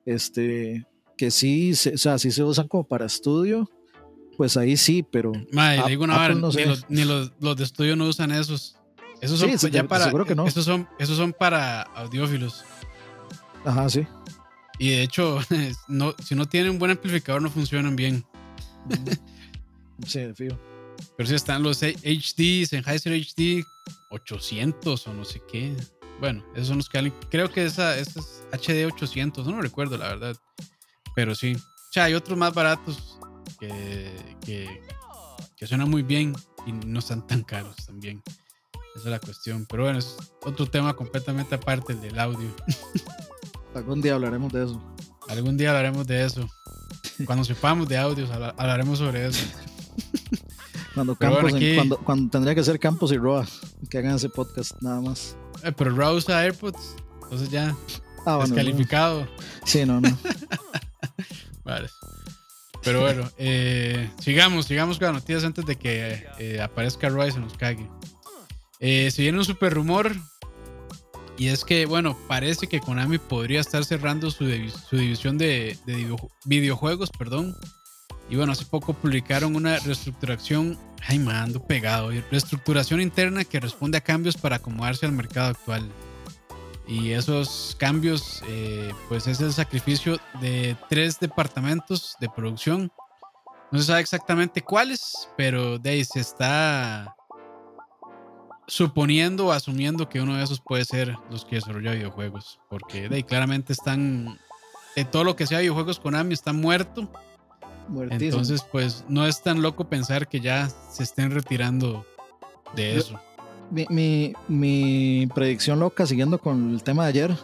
[0.05, 0.85] este,
[1.17, 3.71] que sí, se, o sea, sí se usan como para estudio,
[4.37, 5.33] pues ahí sí, pero.
[5.53, 6.57] Madre, digo una ni, los,
[6.91, 8.77] ni los, los, de estudio no usan esos.
[9.23, 10.07] Esos son sí, ya para.
[10.07, 10.47] Seguro que no.
[10.47, 12.65] Esos son, esos son para audiófilos.
[13.65, 14.05] Ajá, sí.
[14.81, 15.39] Y de hecho,
[15.89, 18.27] no, si no tienen un buen amplificador, no funcionan bien.
[20.05, 20.59] Sí, fijo.
[21.17, 23.65] Pero si están los HD, Sennheiser HD
[24.11, 25.77] 800 o no sé qué.
[26.19, 30.09] Bueno, esos son los que creo que esa, esa es HD 800, no recuerdo la
[30.09, 30.37] verdad.
[31.15, 31.55] Pero sí.
[31.55, 33.21] O sea, hay otros más baratos
[33.61, 34.11] que,
[34.45, 34.83] que,
[35.57, 36.35] que suenan muy bien
[36.67, 38.21] y no están tan caros también.
[38.95, 39.67] Esa es la cuestión.
[39.69, 42.49] Pero bueno, es otro tema completamente aparte, el del audio.
[43.75, 44.83] Algún día hablaremos de eso.
[45.29, 46.47] Algún día hablaremos de eso.
[47.25, 49.45] Cuando sepamos de audios, hablaremos sobre eso.
[50.95, 53.47] Cuando, Campos, cuando, cuando, tendría que ser Campos y Roa
[53.89, 55.37] que hagan ese podcast, nada más.
[55.63, 57.75] Eh, pero Roa usa AirPods, entonces ya.
[58.27, 59.27] Ah, descalificado.
[59.65, 60.17] Sí, no, no.
[61.65, 61.89] vale.
[62.83, 67.33] Pero bueno, eh, sigamos, sigamos con las noticias antes de que eh, aparezca Roa y
[67.33, 67.89] se nos cague.
[68.83, 70.13] Se viene un super rumor.
[71.39, 74.45] Y es que, bueno, parece que Konami podría estar cerrando su,
[74.89, 77.57] su división de, de videojuegos, perdón,
[78.33, 83.99] y bueno, hace poco publicaron una reestructuración, ay, me ando pegado, reestructuración interna que responde
[83.99, 85.91] a cambios para acomodarse al mercado actual.
[86.87, 92.91] Y esos cambios, eh, pues es el sacrificio de tres departamentos de producción.
[93.71, 97.15] No se sabe exactamente cuáles, pero de ahí se está
[98.67, 102.61] suponiendo o asumiendo que uno de esos puede ser los que desarrolla videojuegos.
[102.69, 104.39] Porque de ahí claramente están,
[104.97, 107.09] de todo lo que sea videojuegos Konami está muerto
[108.11, 112.07] entonces, pues no es tan loco pensar que ya se estén retirando
[112.75, 113.21] de eso.
[113.71, 117.37] Mi, mi, predicción loca, siguiendo con el tema de ayer,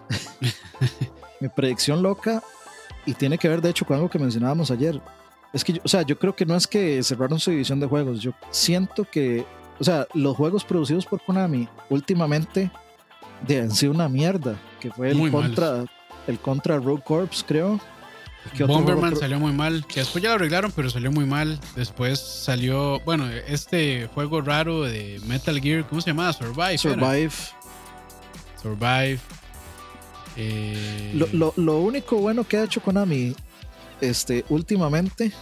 [1.40, 2.42] mi predicción loca,
[3.06, 5.00] y tiene que ver de hecho con algo que mencionábamos ayer,
[5.54, 7.86] es que, yo, o sea, yo creo que no es que cerraron su división de
[7.86, 9.46] juegos, yo siento que,
[9.78, 12.70] o sea, los juegos producidos por Konami últimamente
[13.46, 15.84] de, han sido una mierda, que fue el contra,
[16.26, 17.80] el contra Rogue Corps, creo,
[18.66, 21.58] Bomberman salió muy mal, que después ya lo arreglaron, pero salió muy mal.
[21.76, 26.32] Después salió, bueno, este juego raro de Metal Gear, ¿cómo se llamaba?
[26.32, 26.78] Survive.
[26.78, 27.32] Survive.
[28.62, 29.18] Survive.
[30.36, 33.34] Eh, lo, único bueno que ha hecho Konami
[34.00, 35.32] este, últimamente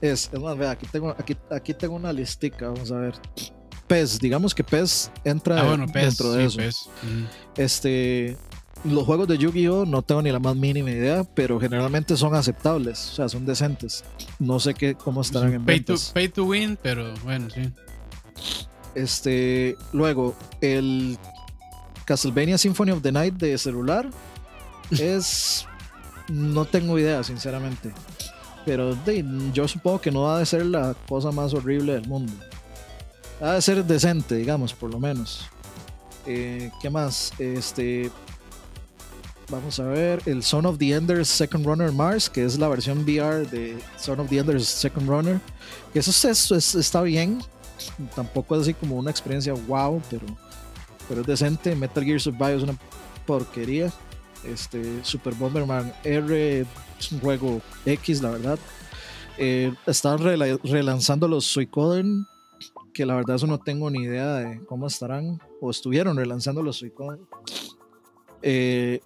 [0.00, 3.14] es, es más, vea, aquí tengo, aquí, aquí tengo una listica, vamos a ver.
[3.86, 6.90] PES, digamos que PES entra ah, dentro de eso.
[7.56, 8.36] Este,
[8.84, 9.86] los juegos de Yu-Gi-Oh!
[9.86, 14.04] no tengo ni la más mínima idea, pero generalmente son aceptables, o sea, son decentes.
[14.38, 17.70] No sé qué, cómo estarán en pay to, pay to win, pero bueno, sí.
[18.94, 21.18] Este, luego, el
[22.04, 24.08] Castlevania Symphony of the Night de celular
[24.90, 25.66] es.
[26.28, 27.92] no tengo idea, sinceramente.
[28.64, 28.96] Pero
[29.52, 32.32] yo supongo que no ha de ser la cosa más horrible del mundo.
[33.40, 35.46] Ha de ser decente, digamos, por lo menos.
[36.26, 37.32] Eh, ¿Qué más?
[37.38, 38.10] Este,
[39.50, 43.04] Vamos a ver el Son of the Enders Second Runner Mars, que es la versión
[43.04, 45.38] VR de Son of the Enders Second Runner.
[45.92, 47.42] Que eso, es, está bien.
[48.14, 50.24] Tampoco es así como una experiencia wow, pero,
[51.08, 51.76] pero es decente.
[51.76, 52.74] Metal Gear Survive es una
[53.26, 53.92] porquería.
[54.46, 56.60] Este, Super Bomberman R
[56.98, 58.58] es un juego X, la verdad.
[59.38, 62.26] Eh, están relanzando los Suicoden,
[62.92, 66.76] que la verdad eso no tengo ni idea de cómo estarán, o estuvieron relanzando los
[66.76, 67.26] Suicoden.
[68.42, 69.00] Eh,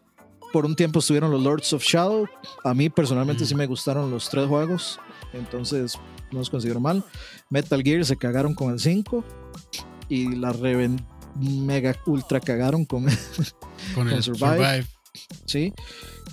[0.52, 2.26] por un tiempo estuvieron los Lords of Shadow.
[2.64, 4.98] A mí personalmente sí me gustaron los tres juegos.
[5.32, 5.98] Entonces
[6.32, 7.04] no los considero mal.
[7.50, 9.24] Metal Gear se cagaron con el 5.
[10.08, 11.04] Y la Reven
[11.38, 13.06] mega ultra cagaron con,
[13.94, 14.86] con, el Survive.
[15.46, 15.72] Sí.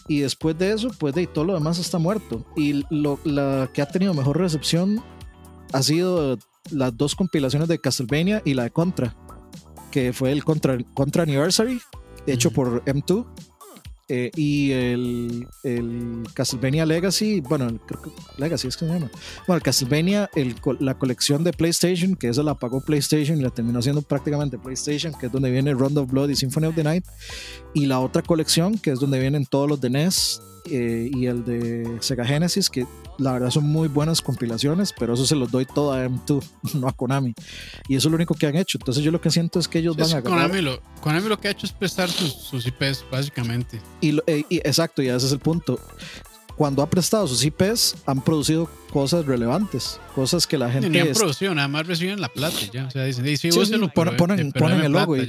[0.08, 2.46] Y después de eso, pues de todo lo demás está muerto.
[2.56, 5.04] Y lo, la que ha tenido mejor recepción
[5.74, 6.38] ha sido
[6.72, 9.16] las dos compilaciones de Castlevania y la de Contra.
[9.92, 11.82] Que fue el Contra, Contra Anniversary,
[12.28, 13.26] hecho por M2
[14.08, 17.80] eh, y el, el, Castlevania Legacy, bueno, el,
[18.38, 19.10] Legacy es que se llama.
[19.48, 23.50] Bueno, el Castlevania, el, la colección de PlayStation, que esa la pagó PlayStation y la
[23.50, 26.84] terminó haciendo prácticamente PlayStation, que es donde viene Round of Blood y Symphony of the
[26.84, 27.06] Night.
[27.74, 31.44] Y la otra colección, que es donde vienen todos los de NES eh, y el
[31.44, 32.86] de Sega Genesis, que
[33.18, 36.44] la verdad son muy buenas compilaciones, pero eso se los doy todo a M2,
[36.76, 37.34] no a Konami.
[37.88, 38.78] Y eso es lo único que han hecho.
[38.78, 40.22] Entonces yo lo que siento es que ellos van a...
[40.22, 43.82] Konami lo, Konami lo que ha hecho es prestar sus, IPs, básicamente.
[44.02, 45.80] Eh, y, exacto, y ese es el punto
[46.56, 50.90] cuando ha prestado sus IPs, han producido cosas relevantes, cosas que la gente.
[50.90, 52.86] Ni han producido, nada más reciben la plata ya.
[52.86, 53.50] O sea, dicen, sí,
[53.94, 55.28] ponen, ponen el logo y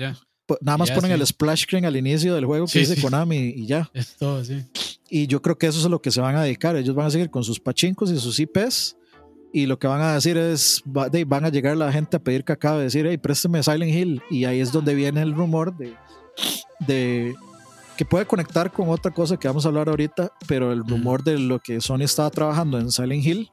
[0.60, 3.90] nada más ponen el splash screen al inicio del juego que dice Konami y ya.
[3.94, 4.64] Es todo, sí.
[5.08, 6.76] Y yo creo que eso es a lo que se van a dedicar.
[6.76, 8.96] Ellos van a seguir con sus pachincos y sus IPs.
[9.52, 12.78] Y lo que van a decir es, van a llegar la gente a pedir cacao,
[12.78, 14.22] decir, hey, présteme Silent Hill.
[14.30, 15.94] Y ahí es donde viene el rumor de,
[16.86, 17.34] de
[17.96, 21.38] que puede conectar con otra cosa que vamos a hablar ahorita, pero el rumor de
[21.38, 23.50] lo que Sony estaba trabajando en Silent Hill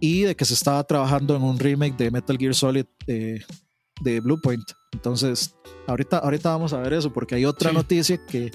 [0.00, 3.40] y de que se estaba trabajando en un remake de Metal Gear Solid eh,
[4.00, 4.64] de Bluepoint.
[4.92, 5.54] Entonces,
[5.86, 7.76] ahorita, ahorita vamos a ver eso, porque hay otra Sí.
[7.76, 8.50] noticia que,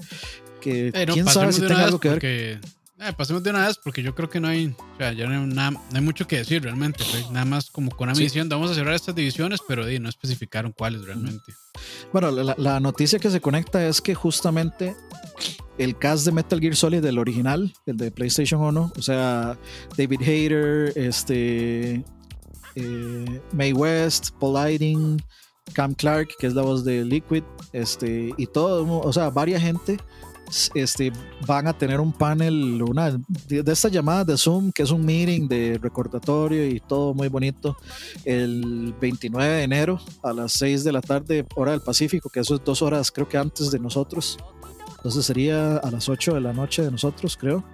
[0.60, 2.16] que Eh, no, quién sabe si tenga algo que ver.
[2.18, 2.52] porque,
[3.00, 5.40] eh, pasemos de una vez porque yo creo que no hay, o sea, ya no
[5.40, 7.02] hay, nada- no hay mucho que decir realmente.
[7.04, 7.24] ¿sí?
[7.32, 8.22] Nada más como con una Sí.
[8.24, 11.52] misión, vamos a cerrar estas divisiones, pero no especificaron cuáles realmente.
[12.12, 14.94] Bueno, la, la noticia que se conecta es que justamente
[15.78, 19.58] el cast de Metal Gear Solid del original, el de PlayStation 1, o sea,
[19.96, 22.04] David Hayter, este,
[22.76, 25.20] eh, Mae West, Paul Lighting,
[25.72, 29.98] Cam Clark, que es la voz de Liquid, este, y todo, o sea, varias gente
[30.74, 31.12] este,
[31.46, 35.04] van a tener un panel, una de, de estas llamadas de Zoom, que es un
[35.04, 37.76] meeting de recordatorio y todo muy bonito,
[38.24, 42.56] el 29 de enero a las 6 de la tarde, hora del Pacífico, que eso
[42.56, 44.38] es dos horas creo que antes de nosotros.
[44.96, 47.64] Entonces sería a las 8 de la noche de nosotros, creo.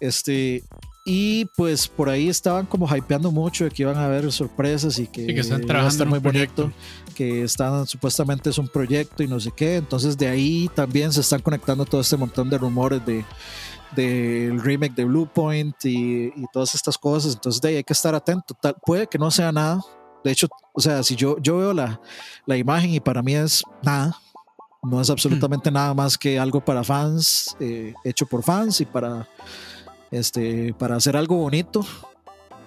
[0.00, 0.64] Este,
[1.08, 5.06] y pues por ahí estaban como hypeando mucho de que iban a haber sorpresas y
[5.06, 6.72] que, Sí, que están iba a trabajando estar muy bonito,
[7.14, 9.76] que están supuestamente es un proyecto y no sé qué.
[9.76, 13.24] Entonces de ahí también se están conectando todo este montón de rumores de
[13.94, 17.34] del remake de Bluepoint y, y todas estas cosas.
[17.34, 18.54] Entonces de ahí hay que estar atento.
[18.60, 19.80] Tal, puede que no sea nada.
[20.24, 22.00] De hecho, o sea, si yo, yo veo la,
[22.46, 24.18] la imagen y para mí es nada,
[24.82, 29.28] no es absolutamente nada más que algo para fans, eh, hecho por fans y para,
[30.10, 31.84] este, para hacer algo bonito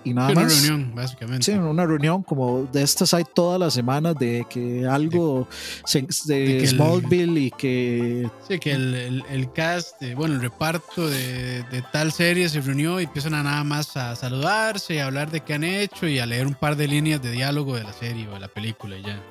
[0.03, 0.53] y nada Sí, una más.
[0.61, 1.43] reunión, básicamente.
[1.51, 5.45] Sí, una reunión como de estas hay todas las semanas de que algo
[5.83, 10.15] se- de, de que el- Smallville y que Sí, que el, el, el cast, eh,
[10.15, 14.15] bueno, el reparto de, de tal serie se reunió y empiezan a nada más a
[14.15, 17.21] saludarse y a hablar de qué han hecho y a leer un par de líneas
[17.21, 19.21] de diálogo de la serie o de la película y ya.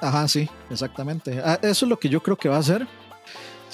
[0.00, 1.40] Ajá, sí, exactamente.
[1.44, 2.86] Ah, Eso es lo que yo creo que va a ser,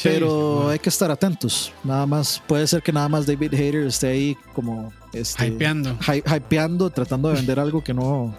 [0.02, 1.72] Sí, pero bueno, hay que estar atentos.
[1.84, 6.22] Nada más, puede ser que nada más David Hayter esté ahí como este, hypeando, hy-
[6.36, 8.34] hypeando, tratando de vender algo que no,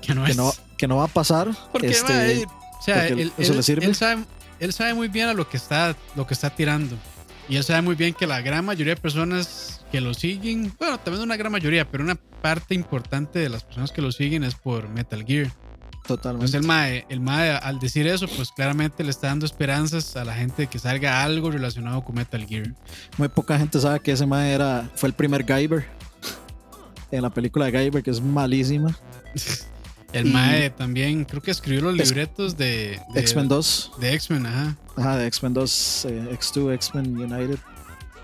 [0.00, 0.36] que no que es.
[0.36, 1.50] no, que no va a pasar.
[1.72, 3.84] Porque, Este, eh, o sea, porque él, eso él- le sirve.
[3.86, 4.24] él sabe,
[4.60, 6.96] él sabe muy bien a lo que está, lo que está tirando.
[7.48, 10.98] Y él sabe muy bien que la gran mayoría de personas que lo siguen, bueno,
[11.00, 14.54] también una gran mayoría, pero una parte importante de las personas que lo siguen es
[14.54, 15.52] por Metal Gear.
[16.06, 16.46] Totalmente.
[16.46, 20.24] Entonces el MAE, el MAE al decir eso, pues claramente le está dando esperanzas a
[20.24, 22.74] la gente de que salga algo relacionado con Metal Gear.
[23.18, 25.86] Muy poca gente sabe que ese man era, fue el primer Guyver
[27.10, 28.96] en la película de Guyver, que es malísima.
[30.12, 33.92] El Y- MAE también creo que escribió los libretos de, de X-Men 2.
[33.98, 34.76] De X-Men, ajá.
[34.94, 37.58] Ajá, de X-Men 2, eh, X2, X-Men United.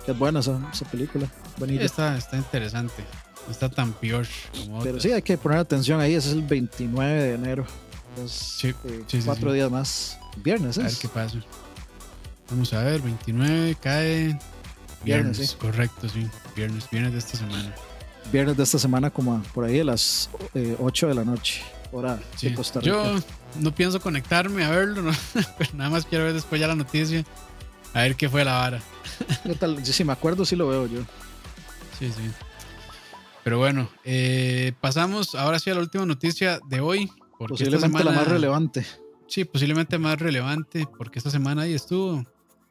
[0.04, 1.26] Que es buena esa, esa película.
[1.56, 1.82] Bonita.
[1.84, 3.02] Está, está interesante.
[3.50, 5.02] Está tan peor como Pero otras.
[5.02, 6.14] sí, hay que poner atención ahí.
[6.14, 7.66] Ese es el 29 de enero.
[8.10, 9.56] Entonces, Sí, eh, sí, cuatro sí.
[9.56, 10.18] días más.
[10.36, 10.98] Viernes, A ver ¿es?
[10.98, 11.38] qué pasa.
[12.50, 14.38] Vamos a ver, 29 cae
[15.04, 16.26] Viernes, correcto, sí.
[16.56, 17.72] Viernes, viernes de esta semana.
[18.32, 21.62] Viernes de esta semana, como a- por ahí a las eh, 8 de la noche.
[21.92, 22.48] Hora Sí.
[22.50, 22.92] de Costa Rica.
[22.92, 23.14] Yo
[23.60, 25.12] no pienso conectarme a verlo, ¿no?
[25.58, 27.24] pero nada más quiero ver después ya la noticia.
[27.94, 28.80] A ver qué fue la vara.
[29.84, 31.00] Yo, si me acuerdo, sí lo veo yo.
[31.98, 32.30] Sí, sí.
[33.48, 37.10] Pero bueno, eh, pasamos ahora sí a la última noticia de hoy.
[37.38, 38.86] Porque esta Posiblemente la semana- más relevante.
[39.26, 42.22] Sí, posiblemente más relevante, porque esta semana ahí estuvo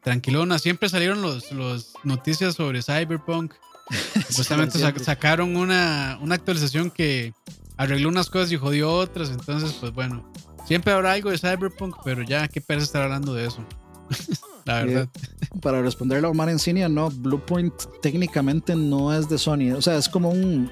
[0.04, 0.56] tranquilona.
[0.60, 3.54] Siempre salieron los, los noticias sobre Cyberpunk.
[4.30, 7.32] Sac- sacaron una, una actualización que
[7.76, 9.30] arregló unas cosas y jodió otras.
[9.30, 10.32] Entonces, pues bueno,
[10.64, 13.64] siempre habrá algo de Cyberpunk, pero ya qué pereza estar hablando de eso.
[14.68, 15.08] La verdad.
[15.62, 19.72] Para responderle a Omar Encinia, no, Bluepoint técnicamente no es de Sony.
[19.74, 20.70] O sea, es como un.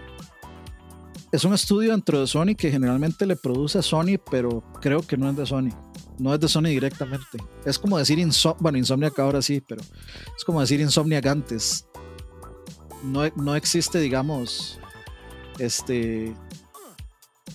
[1.32, 5.16] Es un estudio dentro de Sony que generalmente le produce a Sony, pero creo que
[5.16, 5.70] no es de Sony.
[6.18, 7.38] No es de Sony directamente.
[7.64, 8.62] Es como decir Insomniac.
[8.62, 9.80] Bueno, Insomniac ahora sí, pero
[10.36, 11.86] es como decir Insomniac antes.
[13.02, 14.78] No, no existe, digamos,
[15.58, 16.34] este.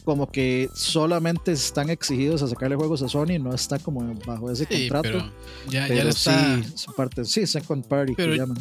[0.04, 4.66] Como que solamente están exigidos a sacarle juegos a Sony, no está como bajo ese
[4.66, 5.04] Sí, contrato.
[5.20, 5.32] pero
[5.70, 6.56] ya, ya Pero le está.
[6.64, 8.58] sí, su parte, sí, second party Pero- que llaman.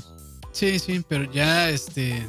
[0.53, 2.27] Sí, sí, pero ya este.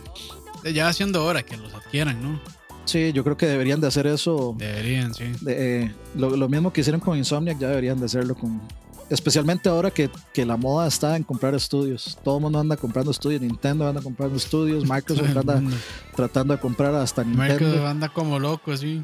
[0.74, 2.39] Ya va siendo hora que los adquieran, ¿no?
[2.86, 4.56] Sí, yo creo que deberían de hacer eso.
[4.58, 5.26] Deberían, sí.
[5.41, 8.62] de, eh, lo, lo mismo que hicieron con Insomniac, ya deberían de hacerlo con.
[9.12, 12.17] Especialmente ahora que, que la moda está en comprar estudios.
[12.24, 13.41] Todo el mundo anda comprando estudios.
[13.41, 14.88] Nintendo anda comprando estudios.
[14.88, 15.62] Microsoft anda
[16.15, 17.88] tratando de comprar hasta Microsoft Nintendo.
[17.88, 19.04] anda como loco, sí.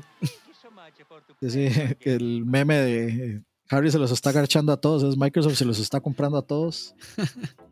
[1.99, 5.03] Que el meme de Harry se los está agarchando a todos.
[5.03, 6.95] Es Microsoft se los está comprando a todos.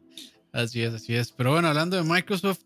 [0.51, 1.33] Así es, así es.
[1.33, 2.61] Pero bueno, hablando de Microsoft,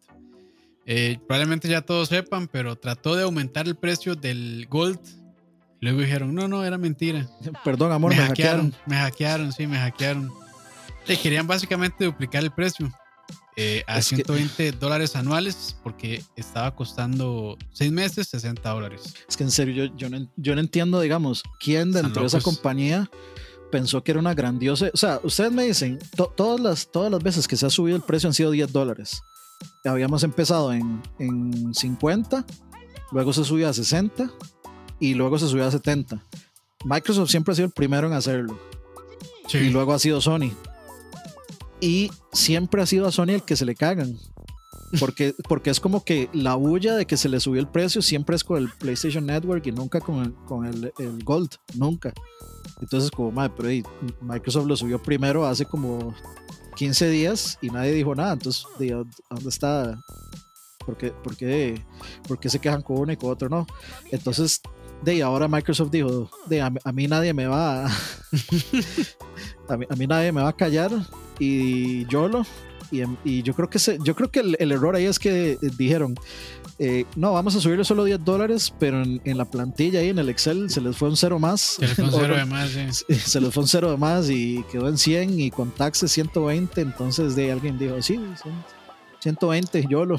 [0.85, 4.99] eh, probablemente ya todos sepan, pero trató de aumentar el precio del Gold.
[5.81, 7.27] Luego dijeron, no, no, era mentira.
[7.63, 10.31] Perdón, amor, me, hackearon, Me hackearon, sí, me hackearon.
[11.07, 12.91] Le querían básicamente duplicar el precio
[13.55, 19.15] eh, a 120 dólares anuales porque estaba costando seis meses 60 dólares.
[19.27, 22.41] Es que en serio, yo, yo, no, yo no entiendo, digamos, quién dentro de esa
[22.41, 23.09] compañía
[23.71, 24.89] pensó que era una grandiosa.
[24.93, 25.99] O sea, ustedes me dicen,
[26.35, 29.21] todas, las, todas las veces que se ha subido el precio han sido 10 dólares.
[29.83, 32.45] Habíamos empezado en, en 50,
[33.11, 34.31] luego se subió a 60
[34.99, 36.23] y luego se subió a 70.
[36.85, 38.57] Microsoft siempre ha sido el primero en hacerlo.
[39.53, 40.51] Y luego ha sido Sony.
[41.81, 44.17] Y siempre ha sido a Sony el que se le cagan.
[44.99, 48.35] Porque, porque es como que la bulla de que se le subió el precio siempre
[48.35, 51.51] es con el PlayStation Network y nunca con el, con el, el Gold.
[51.75, 52.13] Nunca.
[52.81, 53.89] Entonces, como, madre, pero
[54.21, 56.13] Microsoft lo subió primero hace como
[56.75, 58.33] 15 días y nadie dijo nada.
[58.33, 59.99] Entonces, ¿dónde está?
[60.85, 61.83] ¿Por qué, por qué,
[62.27, 63.67] por qué se quejan con uno y con otro no?
[64.11, 64.61] Entonces,
[65.03, 67.91] de ahora Microsoft dijo, de, a, mí nadie me va a,
[69.69, 70.91] a, mí, a mí nadie me va a callar
[71.39, 72.45] y yo lo
[72.91, 76.15] y, yo creo que yo creo que el, error ahí es que dijeron
[76.81, 80.29] eh, no, vamos a subirle solo 10 dólares, pero en, la plantilla ahí en el
[80.29, 81.59] Excel se les fue un cero más.
[81.59, 82.69] Se les fue un cero de más,
[83.25, 86.79] Se les fue un cero de más y quedó en 100 y con taxes 120.
[86.79, 88.17] Entonces de alguien dijo, sí,
[89.19, 90.17] 120, yo lo.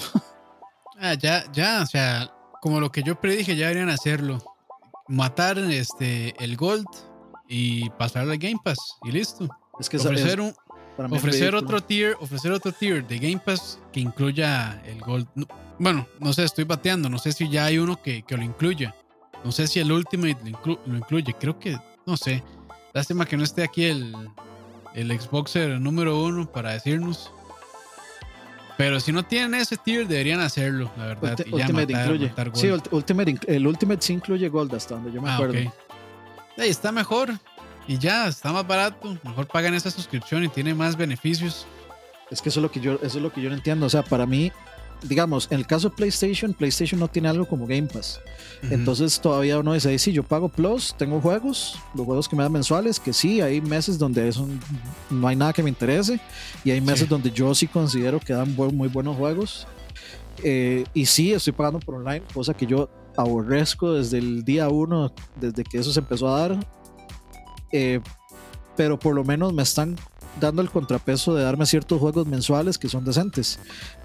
[0.98, 4.44] Ah, ya, ya, o sea, como lo que yo predije, ya deberían hacerlo.
[5.10, 6.86] Matar este, el Gold
[7.48, 9.48] y pasar al Game Pass y listo.
[9.78, 10.54] Es que ofrecer un,
[11.10, 15.26] ofrecer otro tier, ofrecer otro tier de Game Pass que incluya el Gold.
[15.78, 18.94] bueno, no sé, estoy bateando, no sé si ya hay uno que, que lo incluya.
[19.44, 22.42] No sé si el Ultimate lo, incluye, creo que, no sé.
[22.92, 24.14] Lástima que no esté aquí el,
[24.94, 27.32] el Xboxer número uno para decirnos.
[28.80, 31.38] Pero si no tienen ese tier, deberían hacerlo, la verdad.
[31.52, 32.32] Ultimate incluye.
[32.54, 35.58] Sí, Ultimate, el Ultimate sí incluye Gold hasta donde yo me ah, acuerdo.
[36.56, 37.30] Ahí está mejor.
[37.86, 39.18] Y ya, está más barato.
[39.22, 41.66] Mejor pagan esa suscripción y tiene más beneficios.
[42.30, 43.84] Es que eso es lo que yo, eso es lo que yo no entiendo.
[43.84, 44.50] O sea, para mí,
[45.02, 48.20] digamos, en el caso de PlayStation, PlayStation no tiene algo como Game Pass.
[48.70, 52.52] Entonces todavía uno dice, sí, yo pago Plus, tengo juegos, los juegos que me dan
[52.52, 54.46] mensuales, que sí, hay meses donde eso
[55.08, 56.20] no hay nada que me interese
[56.64, 59.66] y hay meses donde yo sí considero que dan muy buenos juegos.
[60.42, 65.12] Eh, y sí, estoy pagando por online, cosa que yo aborrezco desde el día uno,
[65.40, 66.66] desde que eso se empezó a dar.
[67.72, 68.00] Eh,
[68.76, 69.96] pero por lo menos me están
[70.40, 73.58] dando el contrapeso de darme ciertos juegos mensuales que son decentes.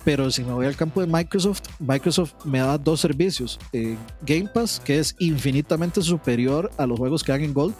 [0.03, 3.59] Pero si me voy al campo de Microsoft, Microsoft me da dos servicios.
[3.73, 7.75] Eh, Game Pass, que es infinitamente superior a los juegos que dan en Gold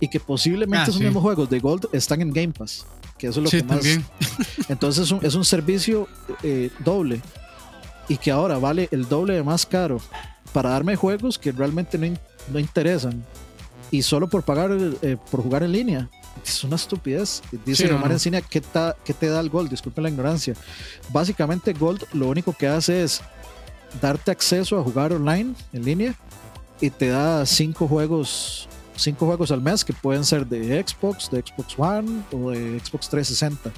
[0.00, 2.84] y que posiblemente ah, esos mismos juegos de Gold están en Game Pass.
[3.16, 3.84] Que eso es lo que más...
[4.68, 6.08] Entonces es un, es un servicio
[6.42, 7.20] eh, doble
[8.08, 10.00] y que ahora vale el doble de más caro
[10.52, 12.16] para darme juegos que realmente no,
[12.52, 13.24] no interesan
[13.90, 14.70] y solo por pagar
[15.02, 16.10] eh, por jugar en línea.
[16.44, 17.42] Es una estupidez.
[17.64, 18.62] Dice sí, Omar Encina, ¿qué,
[19.04, 19.70] ¿qué te da el Gold?
[19.70, 20.54] Disculpen la ignorancia.
[21.10, 23.20] Básicamente Gold lo único que hace es
[24.00, 26.14] darte acceso a jugar online, en línea,
[26.80, 31.42] y te da cinco juegos, cinco juegos al mes que pueden ser de Xbox, de
[31.42, 33.70] Xbox One o de Xbox 360.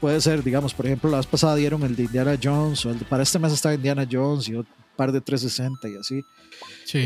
[0.00, 2.98] Puede ser, digamos, por ejemplo, la vez pasada dieron el de Indiana Jones, o el
[2.98, 6.22] de, para este mes está Indiana Jones y un par de 360 y así.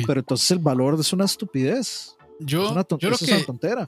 [0.07, 2.17] Pero entonces el valor es una estupidez.
[2.41, 3.87] Yo, es una, yo lo que, tontera.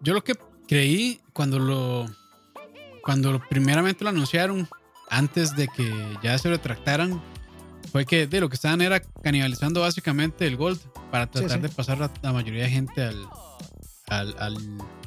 [0.00, 0.34] Yo lo que
[0.66, 2.06] creí cuando lo
[3.02, 4.68] cuando primeramente lo anunciaron,
[5.08, 7.22] antes de que ya se retractaran,
[7.92, 10.80] fue que de lo que estaban era canibalizando básicamente el Gold
[11.12, 13.28] para tratar de pasar a la mayoría de gente al,
[14.08, 14.56] al, al,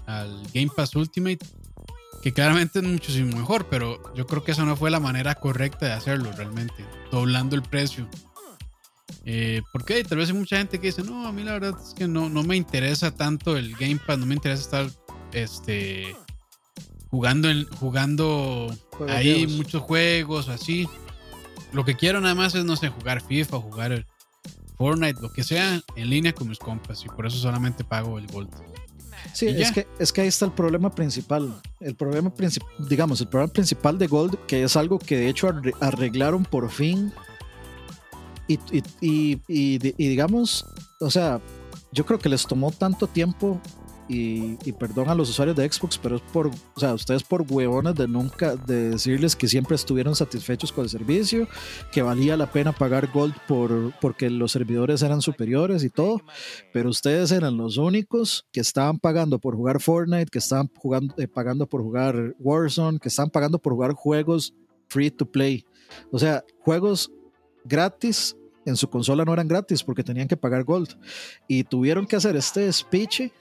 [0.06, 1.40] al, Game Pass Ultimate,
[2.22, 5.86] que claramente es muchísimo mejor, pero yo creo que esa no fue la manera correcta
[5.86, 8.08] de hacerlo realmente, doblando el precio.
[9.26, 11.94] Eh, porque tal vez hay mucha gente que dice, no, a mí la verdad es
[11.94, 14.92] que no, no me interesa tanto el Game Pass, no me interesa estar
[15.34, 16.16] este,
[17.10, 18.76] jugando, en, jugando
[19.08, 20.88] ahí muchos juegos o así.
[21.74, 24.06] Lo que quiero nada más es, no sé, jugar FIFA, jugar
[24.78, 27.04] Fortnite, lo que sea, en línea con mis compas.
[27.06, 28.50] Y por eso solamente pago el Gold.
[29.34, 31.62] Sí, es que, es que ahí está el problema principal.
[31.80, 35.54] El problema principal, digamos, el problema principal de Gold, que es algo que de hecho
[35.82, 37.14] arreglaron por fin
[38.50, 40.66] y, digamos,
[41.00, 41.40] o sea,
[41.92, 43.60] yo creo que les tomó tanto tiempo
[44.08, 47.46] y, y, perdón a los usuarios de Xbox, pero es por, o sea, ustedes por
[47.48, 51.48] huevones de nunca, de decirles que siempre estuvieron satisfechos con el servicio,
[51.92, 56.24] que valía la pena pagar Gold por, porque los servidores eran superiores y todo,
[56.74, 61.28] pero ustedes eran los únicos que estaban pagando por jugar Fortnite, que estaban jugando, eh,
[61.28, 64.56] pagando por jugar Warzone, que estaban pagando por jugar juegos
[64.88, 65.64] free to play.
[66.12, 67.12] O sea, juegos
[67.64, 68.36] gratis
[68.66, 70.98] en su consola no eran gratis porque tenían que pagar Gold.
[71.48, 73.32] Y tuvieron que hacer este speech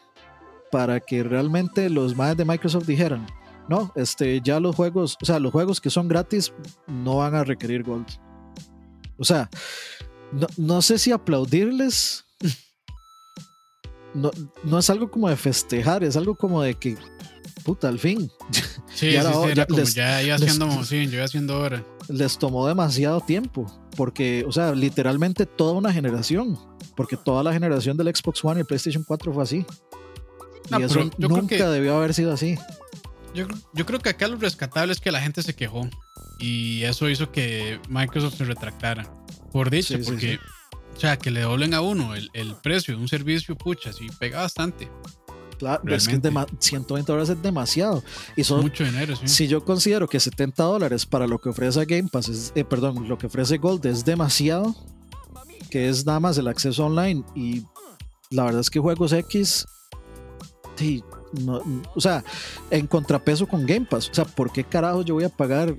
[0.70, 3.26] para que realmente los más de Microsoft dijeran,
[3.68, 6.52] no, este, ya los juegos, o sea, los juegos que son gratis
[6.86, 8.06] no van a requerir Gold.
[9.18, 9.50] O sea,
[10.32, 12.24] no, no sé si aplaudirles.
[14.14, 14.30] No,
[14.64, 16.96] no es algo como de festejar, es algo como de que,
[17.58, 18.30] puta, al fin.
[18.94, 21.84] Sí, ya, sí, sí, como les, ya iba haciendo, sí, yo iba haciendo ahora.
[22.08, 26.58] Les tomó demasiado tiempo, porque, o sea, literalmente toda una generación,
[26.96, 29.66] porque toda la generación del Xbox One y el PlayStation 4 fue así.
[30.70, 32.58] No, y eso nunca que, debió haber sido así.
[33.34, 35.88] Yo, yo, creo que acá lo rescatable es que la gente se quejó
[36.38, 39.10] y eso hizo que Microsoft se retractara.
[39.52, 40.38] Por dicho, sí, porque, sí,
[40.96, 44.08] o sea, que le doblen a uno el, el precio de un servicio, pucha, sí,
[44.18, 44.88] pega bastante.
[45.58, 46.22] Claro, es que es
[46.60, 48.02] 120 dólares es demasiado.
[48.36, 49.28] Y son, mucho dinero, sí.
[49.28, 53.08] Si yo considero que 70 dólares para lo que ofrece Game Pass, es, eh, perdón,
[53.08, 54.74] lo que ofrece Gold es demasiado,
[55.70, 57.24] que es nada más el acceso online.
[57.34, 57.64] Y
[58.30, 59.66] la verdad es que Juegos X,
[60.76, 61.02] sí,
[61.32, 61.60] no,
[61.94, 62.24] o sea,
[62.70, 64.08] en contrapeso con Game Pass.
[64.10, 65.74] O sea, ¿por qué carajo yo voy a pagar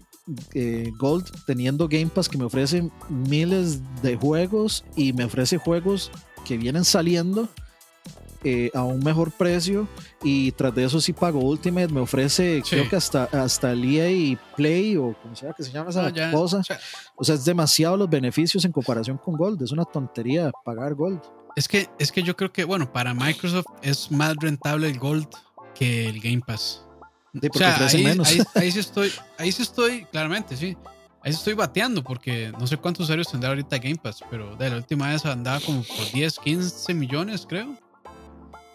[0.53, 6.11] eh, Gold teniendo Game Pass que me ofrece miles de juegos y me ofrece juegos
[6.45, 7.49] que vienen saliendo?
[8.43, 9.87] Eh, a un mejor precio
[10.23, 12.69] y tras de eso sí pago Ultimate, me ofrece sí.
[12.71, 16.09] creo que hasta, hasta el EA Play o como sea que se llama esa Ah,
[16.09, 16.31] ya.
[16.31, 16.57] cosa.
[16.57, 16.79] O sea,
[17.15, 21.19] O sea, es demasiado los beneficios en comparación con Gold, es una tontería pagar Gold.
[21.55, 25.27] es que, es que yo creo que, bueno, para Microsoft es más rentable el Gold
[25.75, 26.85] que el Game Pass.
[27.33, 28.27] Sí, O sea, ahí, menos.
[28.29, 30.75] ahí, ahí sí estoy, ahí sí estoy, claramente, sí.
[31.21, 34.69] Ahí sí estoy bateando porque no sé cuántos usuarios tendrá ahorita Game Pass, pero de
[34.69, 37.75] la última vez andaba como por 10, 15 millones, creo.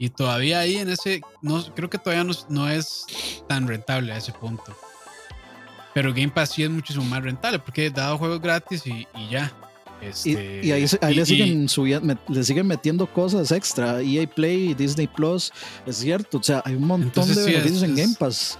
[0.04, 3.06] Y todavía ahí en ese, no, creo que todavía no, es- no es
[3.48, 4.76] tan rentable a ese punto.
[5.94, 9.28] Pero Game Pass sí es muchísimo más rentable porque he dado juegos gratis y, y
[9.30, 9.50] ya.
[10.02, 14.02] Y, Este, y ahí, ahí y- le, siguen subiendo, le siguen metiendo cosas extra.
[14.02, 15.52] EA Play, Disney Plus,
[15.86, 16.36] es cierto.
[16.36, 18.58] O sea, hay un montón Entonces, de sí, es- beneficios en Game Pass.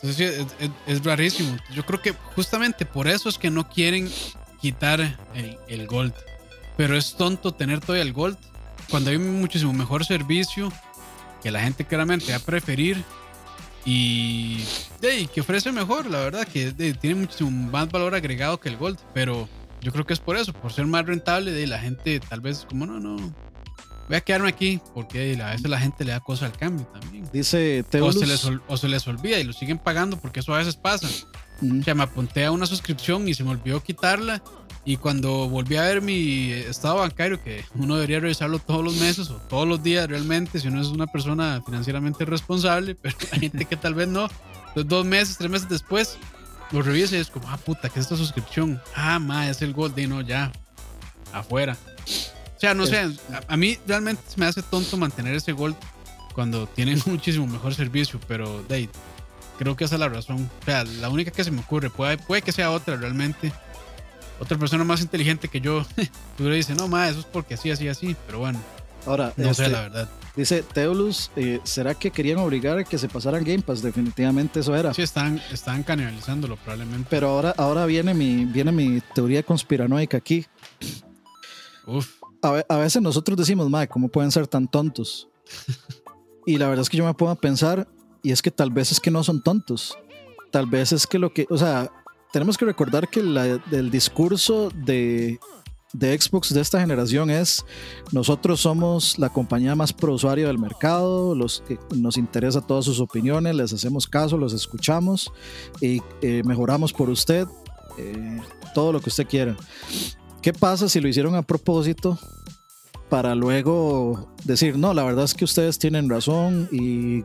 [0.00, 1.56] Entonces sí, es, es- es rarísimo.
[1.74, 4.08] Yo creo que justamente por eso es que no quieren
[4.62, 5.00] quitar
[5.34, 6.14] el, el Gold.
[6.78, 8.38] Pero es tonto tener todavía el Gold
[8.88, 10.72] cuando hay muchísimo mejor servicio
[11.42, 13.02] que la gente claramente va a preferir
[13.84, 14.64] y,
[15.00, 18.76] de, y que ofrece mejor, la verdad, que tiene muchísimo más valor agregado que el
[18.76, 18.98] Gold.
[19.14, 19.48] Pero
[19.80, 22.66] yo creo que es por eso, por ser más rentable, de la gente tal vez
[22.68, 23.16] como no, no.
[24.08, 27.28] Voy a quedarme aquí porque a veces la gente le da cosa al cambio también.
[27.32, 30.58] Dice O se, les, o se les olvida y lo siguen pagando porque eso a
[30.58, 31.08] veces pasa.
[31.60, 31.80] Ujú.
[31.80, 34.42] O sea, me apunté a una suscripción y se me olvidó quitarla.
[34.86, 39.28] Y cuando volví a ver mi estado bancario, que uno debería revisarlo todos los meses
[39.30, 43.64] o todos los días realmente, si uno es una persona financieramente responsable, pero hay gente
[43.64, 44.28] que tal vez no.
[44.68, 46.16] Entonces, dos meses, tres meses después,
[46.70, 48.80] lo revisa y es como, ah, puta, ¿qué es esta suscripción?
[48.94, 50.52] Ah, ma, es el Gold, y no, ya,
[51.32, 51.76] afuera.
[52.56, 53.10] O sea, no sé, a,
[53.48, 55.76] a mí realmente me hace tonto mantener ese Gold
[56.32, 58.88] cuando tienen muchísimo mejor servicio, pero ahí,
[59.58, 60.48] creo que esa es la razón.
[60.62, 63.52] O sea, la única que se me ocurre, puede, puede que sea otra realmente.
[64.38, 65.84] Otra persona más inteligente que yo,
[66.36, 68.16] tú le dice, no, ma, eso es porque así, así, así.
[68.26, 68.60] Pero bueno,
[69.06, 70.08] Ahora, no sé este, la verdad.
[70.34, 73.80] dice Teolus, eh, ¿será que querían obligar a que se pasaran Game Pass?
[73.80, 74.92] Definitivamente eso era.
[74.92, 77.06] Sí, están, están canibalizándolo probablemente.
[77.08, 80.44] Pero ahora, ahora viene, mi, viene mi teoría conspiranoica aquí.
[81.86, 85.28] Uf, A, a veces nosotros decimos, Mae, ¿cómo pueden ser tan tontos?
[86.44, 87.86] y la verdad es que yo me a pensar,
[88.24, 89.96] y es que tal vez es que no son tontos.
[90.50, 91.92] Tal vez es que lo que, o sea,
[92.32, 95.38] tenemos que recordar que la- el discurso de,
[95.92, 97.64] de Xbox de esta generación es,
[98.12, 103.00] nosotros somos la compañía más pro usuario del mercado, los que nos interesa todas sus
[103.00, 105.32] opiniones, les hacemos caso, los escuchamos
[105.80, 107.46] y eh, mejoramos por usted,
[107.98, 108.40] eh,
[108.74, 109.56] todo lo que usted quiera.
[110.42, 112.18] ¿Qué pasa si lo hicieron a propósito
[113.08, 117.22] para luego decir, no, la verdad es que ustedes tienen razón y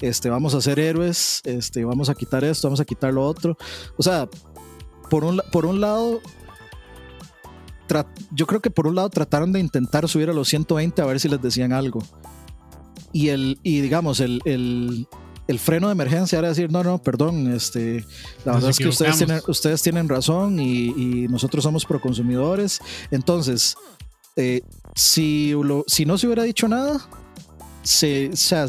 [0.00, 3.56] este, vamos a ser héroes, este, vamos a quitar esto, vamos a quitar lo otro?
[3.96, 4.28] O sea,
[5.08, 6.20] por un, por un lado,
[8.30, 11.20] yo creo que por un lado trataron de intentar subir a los 120 a ver
[11.20, 12.02] si les decían algo.
[13.12, 15.06] Y, el, y digamos, el, el,
[15.48, 18.04] el freno de emergencia era decir, no, no, perdón, este,
[18.44, 22.80] la verdad es que ustedes tienen, ustedes tienen razón y, y nosotros somos proconsumidores.
[23.10, 23.76] Entonces,
[24.36, 24.62] eh,
[24.94, 26.98] si, lo- si no se hubiera dicho nada,
[27.82, 28.66] se, o sea,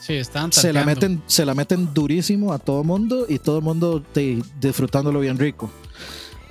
[0.00, 3.64] Sí, están se la, meten, se la meten durísimo a todo mundo y todo el
[3.64, 5.70] mundo de- disfrutándolo bien rico.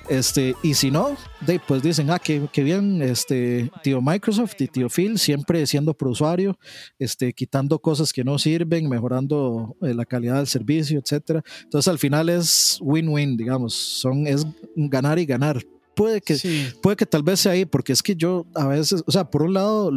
[0.09, 4.67] Este, y si no, de, pues dicen, ah, que, que bien, este, tío Microsoft y
[4.67, 6.57] tío Phil siempre siendo pro usuario,
[6.99, 11.41] este, quitando cosas que no sirven, mejorando eh, la calidad del servicio, etcétera.
[11.63, 14.45] Entonces al final es win-win, digamos, son, es
[14.75, 15.63] ganar y ganar.
[15.95, 19.03] Puede que, Sí, puede que tal vez sea ahí, porque es que yo a veces,
[19.05, 19.91] o sea, por un lado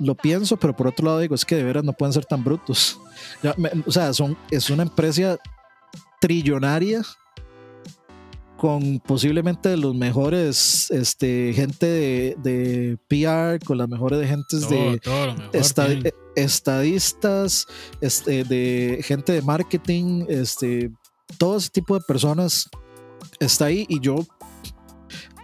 [0.00, 2.42] lo pienso, pero por otro lado digo, es que de veras no pueden ser tan
[2.44, 2.98] brutos.
[3.42, 5.38] Ya, me- o sea, son, es una empresa
[6.20, 7.02] trillonaria
[8.56, 14.98] con posiblemente los mejores este, gente de, de PR, con las mejores gentes todo, de
[15.00, 15.56] todo lo mejor.
[15.56, 16.06] esta- tienen.
[16.06, 17.66] eh, estadistas,
[18.00, 20.90] este, de gente de marketing, este,
[21.38, 22.68] todo ese tipo de personas
[23.40, 24.16] está ahí y yo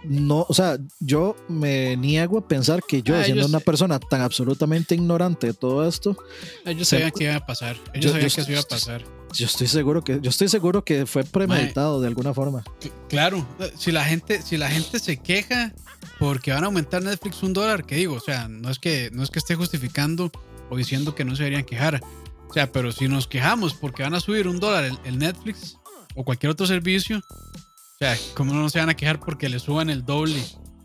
[0.03, 4.21] no, o sea, yo me niego a pensar que yo, Ah, siendo una persona tan
[4.21, 6.17] absolutamente ignorante de todo esto,
[6.65, 7.75] Ellos se- sabían que iba a pasar.
[7.93, 9.03] Ellos Yo- sabían yo- que eso iba a pasar.
[9.33, 12.63] yo estoy seguro que, yo estoy seguro que fue premeditado de alguna forma.
[12.81, 13.45] Cl- Claro,
[13.77, 15.73] si la gente, si la gente se queja
[16.19, 18.15] porque van a aumentar Netflix un dólar, ¿qué digo?
[18.15, 20.31] O sea, no es que, no es que esté justificando
[20.69, 22.01] o diciendo que no se deberían quejar.
[22.49, 25.77] O sea, pero si nos quejamos porque van a subir un dólar el, el Netflix
[26.15, 27.21] o cualquier otro servicio,
[28.01, 30.43] sea, ¿cómo no se van a quejar porque le suban el doble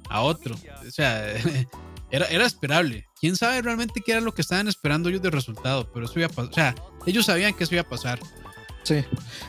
[0.09, 0.55] a otro?
[0.87, 1.33] O sea,
[2.11, 3.07] era, era esperable.
[3.21, 5.91] ¿Quién sabe realmente qué era lo que estaban esperando ellos de resultado?
[5.93, 6.51] Pero eso iba a pasar.
[6.51, 6.75] O sea,
[7.07, 8.19] ellos sabían que eso iba a pasar.
[8.83, 8.97] Sí.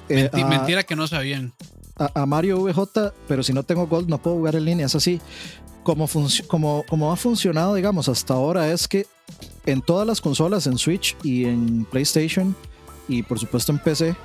[0.09, 1.53] Eh, Menti- a- mentira que no sabían.
[1.97, 4.85] a, a Mario VJ, pero si no tengo Gold no puedo jugar en línea.
[4.85, 5.19] Es así.
[5.83, 6.07] Como,
[6.47, 9.05] como, como ha funcionado, digamos, hasta ahora es que
[9.65, 12.55] en todas las consolas, en Switch y en PlayStation
[13.07, 14.15] y por supuesto en PC,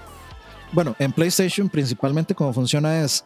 [0.73, 3.25] bueno, en PlayStation principalmente como funciona es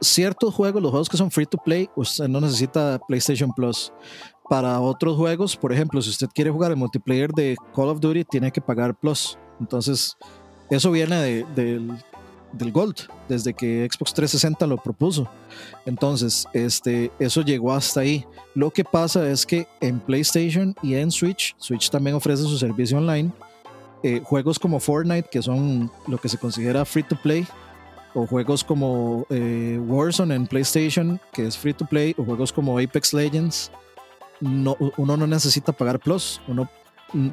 [0.00, 3.92] ciertos juegos, los juegos que son free to play, usted no necesita PlayStation Plus.
[4.48, 8.24] Para otros juegos, por ejemplo, si usted quiere jugar el multiplayer de Call of Duty,
[8.24, 9.36] tiene que pagar Plus.
[9.60, 10.16] Entonces,
[10.70, 11.90] eso viene de- del,
[12.52, 12.96] del Gold,
[13.28, 15.28] desde que Xbox 360 lo propuso.
[15.84, 18.24] Entonces, este, eso llegó hasta ahí.
[18.54, 22.98] Lo que pasa es que en PlayStation y en Switch, Switch también ofrece su servicio
[22.98, 23.32] online,
[24.02, 27.44] eh, juegos como Fortnite, que son lo que se considera free to play,
[28.16, 32.78] o juegos como eh, Warzone en PlayStation, que es free to play, o juegos como
[32.78, 33.70] Apex Legends,
[34.40, 36.68] no, uno no necesita pagar Plus, uno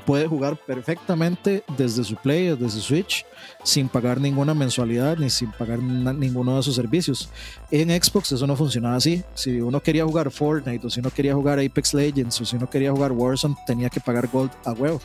[0.05, 3.25] puede jugar perfectamente desde su Play o desde su Switch
[3.63, 7.29] sin pagar ninguna mensualidad ni sin pagar ninguno de esos servicios.
[7.71, 9.23] En Xbox eso no funcionaba así.
[9.33, 12.69] Si uno quería jugar Fortnite o si uno quería jugar Apex Legends o si uno
[12.69, 15.01] quería jugar Warzone tenía que pagar Gold a huevo.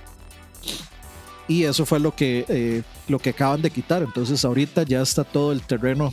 [1.49, 4.03] Y eso fue lo que, eh, lo que acaban de quitar.
[4.03, 6.13] Entonces ahorita ya está todo el terreno,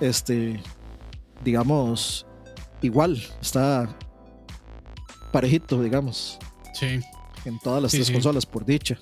[0.00, 0.62] este,
[1.44, 2.24] digamos,
[2.80, 3.20] igual.
[3.40, 3.88] Está
[5.32, 6.38] parejito, digamos,
[6.74, 7.00] Sí.
[7.44, 8.12] en todas las Sí, tres sí.
[8.12, 8.98] consolas, por dicha.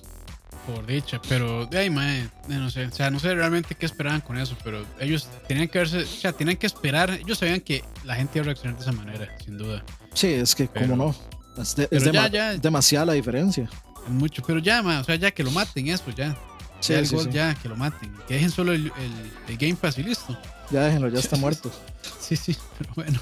[0.65, 3.85] Por dicha, pero de ahí, mae, eh, no sé, o sea, no sé realmente qué
[3.87, 7.61] esperaban con eso, pero ellos tenían que verse, o sea, tenían que esperar, ellos sabían
[7.61, 9.83] que la gente iba a reaccionar de esa manera, sin duda,
[10.13, 11.15] Sí, es que, como no,
[11.57, 12.57] es, de- es pero ya, dema- ya.
[12.57, 13.69] demasiada la diferencia.
[14.07, 16.35] Mucho, pero ya, mae, o sea, ya que lo maten eso, ya,
[16.79, 17.31] Sí, ya el sí, gol, sí.
[17.31, 20.37] ya, que lo maten, que dejen solo el, el, el Game Pass y listo,
[20.71, 21.71] Ya déjenlo, ya está muerto.
[22.19, 23.19] sí, sí, pero bueno,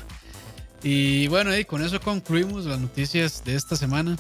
[0.81, 4.17] y bueno, y con eso concluimos las noticias de esta semana,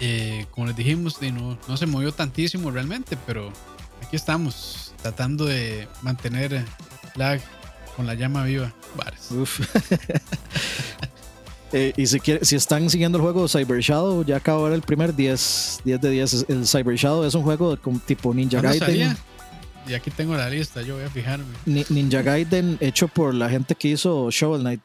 [0.00, 3.52] Eh, como les dijimos, no, no se movió tantísimo realmente, pero
[4.02, 6.64] aquí estamos, tratando de mantener
[7.14, 7.40] lag
[7.94, 8.72] con la llama viva.
[9.30, 9.60] Uf.
[11.76, 14.76] Eh, y si, quiere- si están siguiendo el juego Cyber Shadow, ya acabo de ver
[14.76, 16.46] el primer 10, 10 de 10.
[16.48, 19.08] El Cyber Shadow es un juego tipo Ninja ¿Cuándo Gaiden.
[19.08, 19.16] salía?
[19.86, 21.44] Y aquí tengo la lista, yo voy a fijarme.
[21.66, 24.82] Ni- Ninja Gaiden hecho por la gente que hizo Shovel Knight.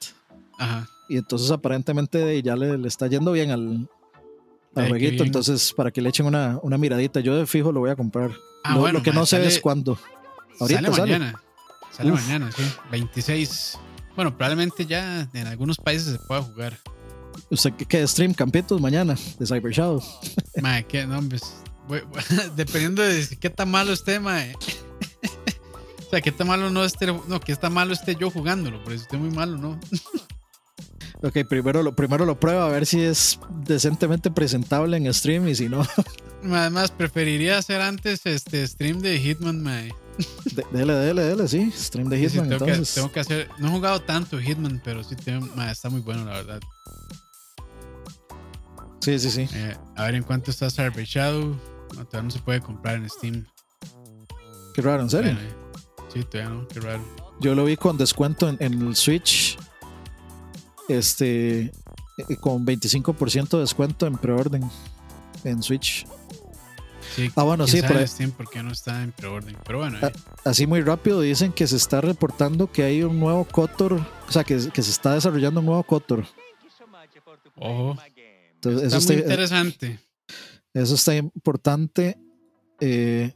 [0.58, 0.88] Ajá.
[1.08, 3.88] Y entonces aparentemente ya le, le está yendo bien al,
[4.74, 5.12] jueguito.
[5.12, 5.26] bien.
[5.28, 8.32] Entonces, para que le echen una, una miradita, yo de fijo lo voy a comprar.
[8.64, 9.98] Ah, lo, bueno, lo que no sé sale- es cuándo.
[10.60, 11.42] Ahorita sale mañana.
[11.92, 12.64] Sale mañana, sí.
[12.92, 13.78] 26.
[14.20, 16.78] Bueno, probablemente ya en algunos países se pueda jugar.
[17.50, 20.04] ¿Usted qué, qué stream Campitos mañana de Cyber Shadow?
[20.62, 21.42] Mae, qué nombres.
[22.58, 24.54] Dependiendo de qué tan malo esté, mae.
[26.06, 28.98] O sea, qué tan malo no esté, no, qué tan malo esté yo jugándolo, porque
[28.98, 29.80] si esté muy malo, ¿no?
[31.22, 35.56] Ok, primero lo, primero lo pruebo a ver si es decentemente presentable en stream y
[35.56, 35.88] si no,
[36.44, 39.94] Además, preferiría hacer antes este stream de Hitman, mae.
[40.56, 42.50] De- dele, dele, dele, sí, stream de sí, Hitman.
[42.50, 43.50] tengo, que, entonces, tengo que hacer.
[43.60, 46.60] No he jugado tanto Hitman, pero sí tengo- está muy bueno, la verdad.
[49.02, 49.48] sí, sí, sí.
[49.54, 51.56] Eh, a ver en cuánto está Cyber Shadow.
[51.96, 53.46] No, todavía no se puede comprar en Steam.
[54.74, 55.34] Qué raro, en serio.
[55.34, 55.54] Bueno, eh,
[56.14, 57.04] sí, todavía no, qué raro.
[57.40, 59.58] Yo lo vi con descuento en, en el Switch.
[60.88, 61.72] Este, eh,
[62.42, 64.70] con 25% de descuento en preorden
[65.44, 66.06] en Switch.
[67.36, 69.58] Ah, bueno, sí, por Steam porque no está en preorden.
[69.66, 69.98] Pero bueno.
[70.02, 70.12] Ah,
[70.46, 74.44] así muy rápido dicen que se está reportando que hay un nuevo Cotor, o sea,
[74.44, 76.26] que, se está desarrollando un nuevo Cotor.
[77.56, 77.98] Ojo.
[78.56, 80.00] Entonces, está eso muy interesante.
[80.74, 82.18] Eso está importante.
[82.80, 83.34] Eh,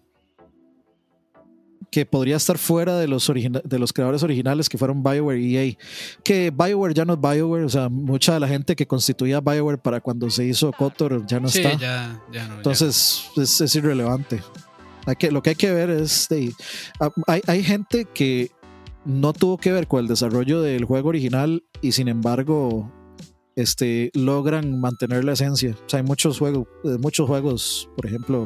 [1.94, 5.78] que podría estar fuera de los, de los creadores originales que fueron BioWare y EA.
[6.24, 9.78] Que BioWare ya no es BioWare, o sea, mucha de la gente que constituía BioWare
[9.78, 11.78] para cuando se hizo Kotor ya no sí, está.
[11.78, 14.42] Ya, ya no, Entonces Es, irrelevante.
[15.06, 16.28] Hay que, lo que hay que ver es,
[17.00, 18.50] ah, hay, hay gente que
[19.06, 22.92] no tuvo que ver con el desarrollo del juego original y sin embargo
[23.56, 25.76] este, logran mantener la esencia.
[25.86, 28.46] O sea, hay muchos juegos, eh, muchos juegos, por ejemplo,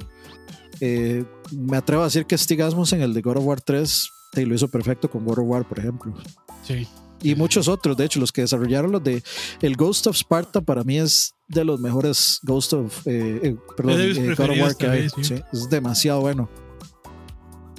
[0.80, 4.46] eh, me atrevo a decir que Stig en el de God of War 3 te
[4.46, 6.14] lo hizo perfecto con God of War, por ejemplo.
[6.64, 6.88] Sí.
[7.22, 9.24] Y muchos otros, de hecho, los que desarrollaron los de
[9.62, 14.02] el Ghost of Sparta para mí es de los mejores Ghost of eh, eh perdón,
[14.02, 15.08] eh, God of War que hay.
[15.52, 16.50] es demasiado bueno.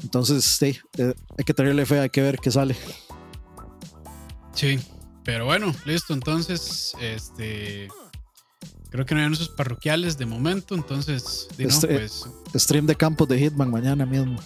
[0.03, 2.77] Entonces, sí, hay que tenerle fe, hay que ver qué sale.
[4.55, 4.79] Sí,
[5.25, 6.15] pero bueno, listo.
[6.15, 7.89] Entonces, este
[8.91, 11.49] Creo que no hay anuncios parroquiales de momento, entonces.
[11.59, 14.39] Este, pues, stream de campos de Hitman mañana mismo.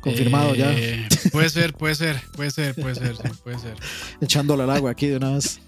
[0.00, 0.72] Confirmado ya.
[0.72, 3.74] Eh, puede ser, puede ser, puede ser, puede ser, puede ser.
[4.20, 5.60] Echándole al agua aquí de una vez.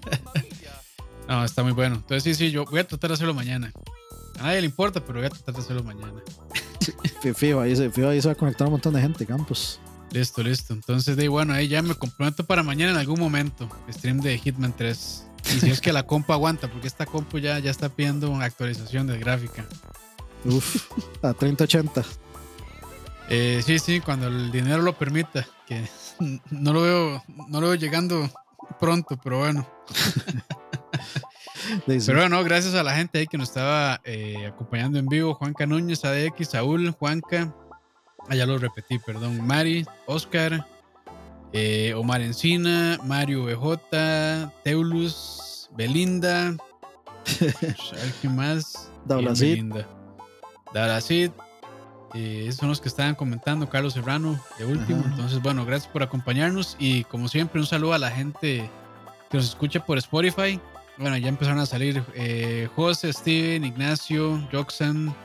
[1.27, 1.95] no, está muy bueno.
[1.95, 3.71] Entonces, sí, sí, yo voy a tratar de hacerlo mañana.
[4.39, 6.21] A nadie le importa, pero voy a tratar de hacerlo mañana.
[7.35, 9.81] Fijo, ahí, se, ahí se va a conectar un montón de gente, Campos.
[10.11, 10.73] Listo, listo.
[10.73, 13.69] Entonces, de bueno, ahí ya me comprometo para mañana en algún momento.
[13.91, 15.25] Stream de Hitman 3.
[15.55, 18.45] Y si es que la compu aguanta, porque esta compu ya, ya está pidiendo una
[18.45, 19.65] actualización de gráfica.
[20.45, 20.91] Uf,
[21.21, 22.03] a 3080.
[23.29, 25.87] Eh, sí, sí, cuando el dinero lo permita, que
[26.49, 28.29] no lo veo, no lo veo llegando
[28.79, 29.67] pronto, pero bueno.
[31.85, 35.65] pero bueno, gracias a la gente ahí que nos estaba eh, acompañando en vivo, Juanca
[35.65, 37.53] Núñez, ADX, Saúl, Juanca,
[38.27, 40.65] ah, ya lo repetí, perdón, Mari, Oscar,
[41.53, 46.55] eh, Omar Encina, Mario BJ, Teulus, Belinda,
[48.03, 48.91] ¿alguien más?
[49.05, 49.87] Belinda.
[50.73, 51.31] Dablacid.
[52.15, 55.03] Eh, esos son los que estaban comentando, Carlos Serrano, de último.
[55.05, 58.69] Entonces, bueno, gracias por acompañarnos y como siempre, un saludo a la gente
[59.29, 60.59] que nos escucha por Spotify.
[60.97, 65.15] Bueno, ya empezaron a salir eh, José, Steven, Ignacio, Joxan,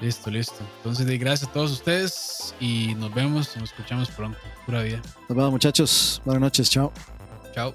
[0.00, 0.64] Listo, listo.
[0.78, 4.38] Entonces, gracias a todos ustedes y nos vemos, nos escuchamos pronto.
[4.64, 5.02] Pura vida.
[5.28, 6.22] Nos vemos, muchachos.
[6.24, 6.70] Buenas noches.
[6.70, 6.92] Chao.
[7.54, 7.74] Chao.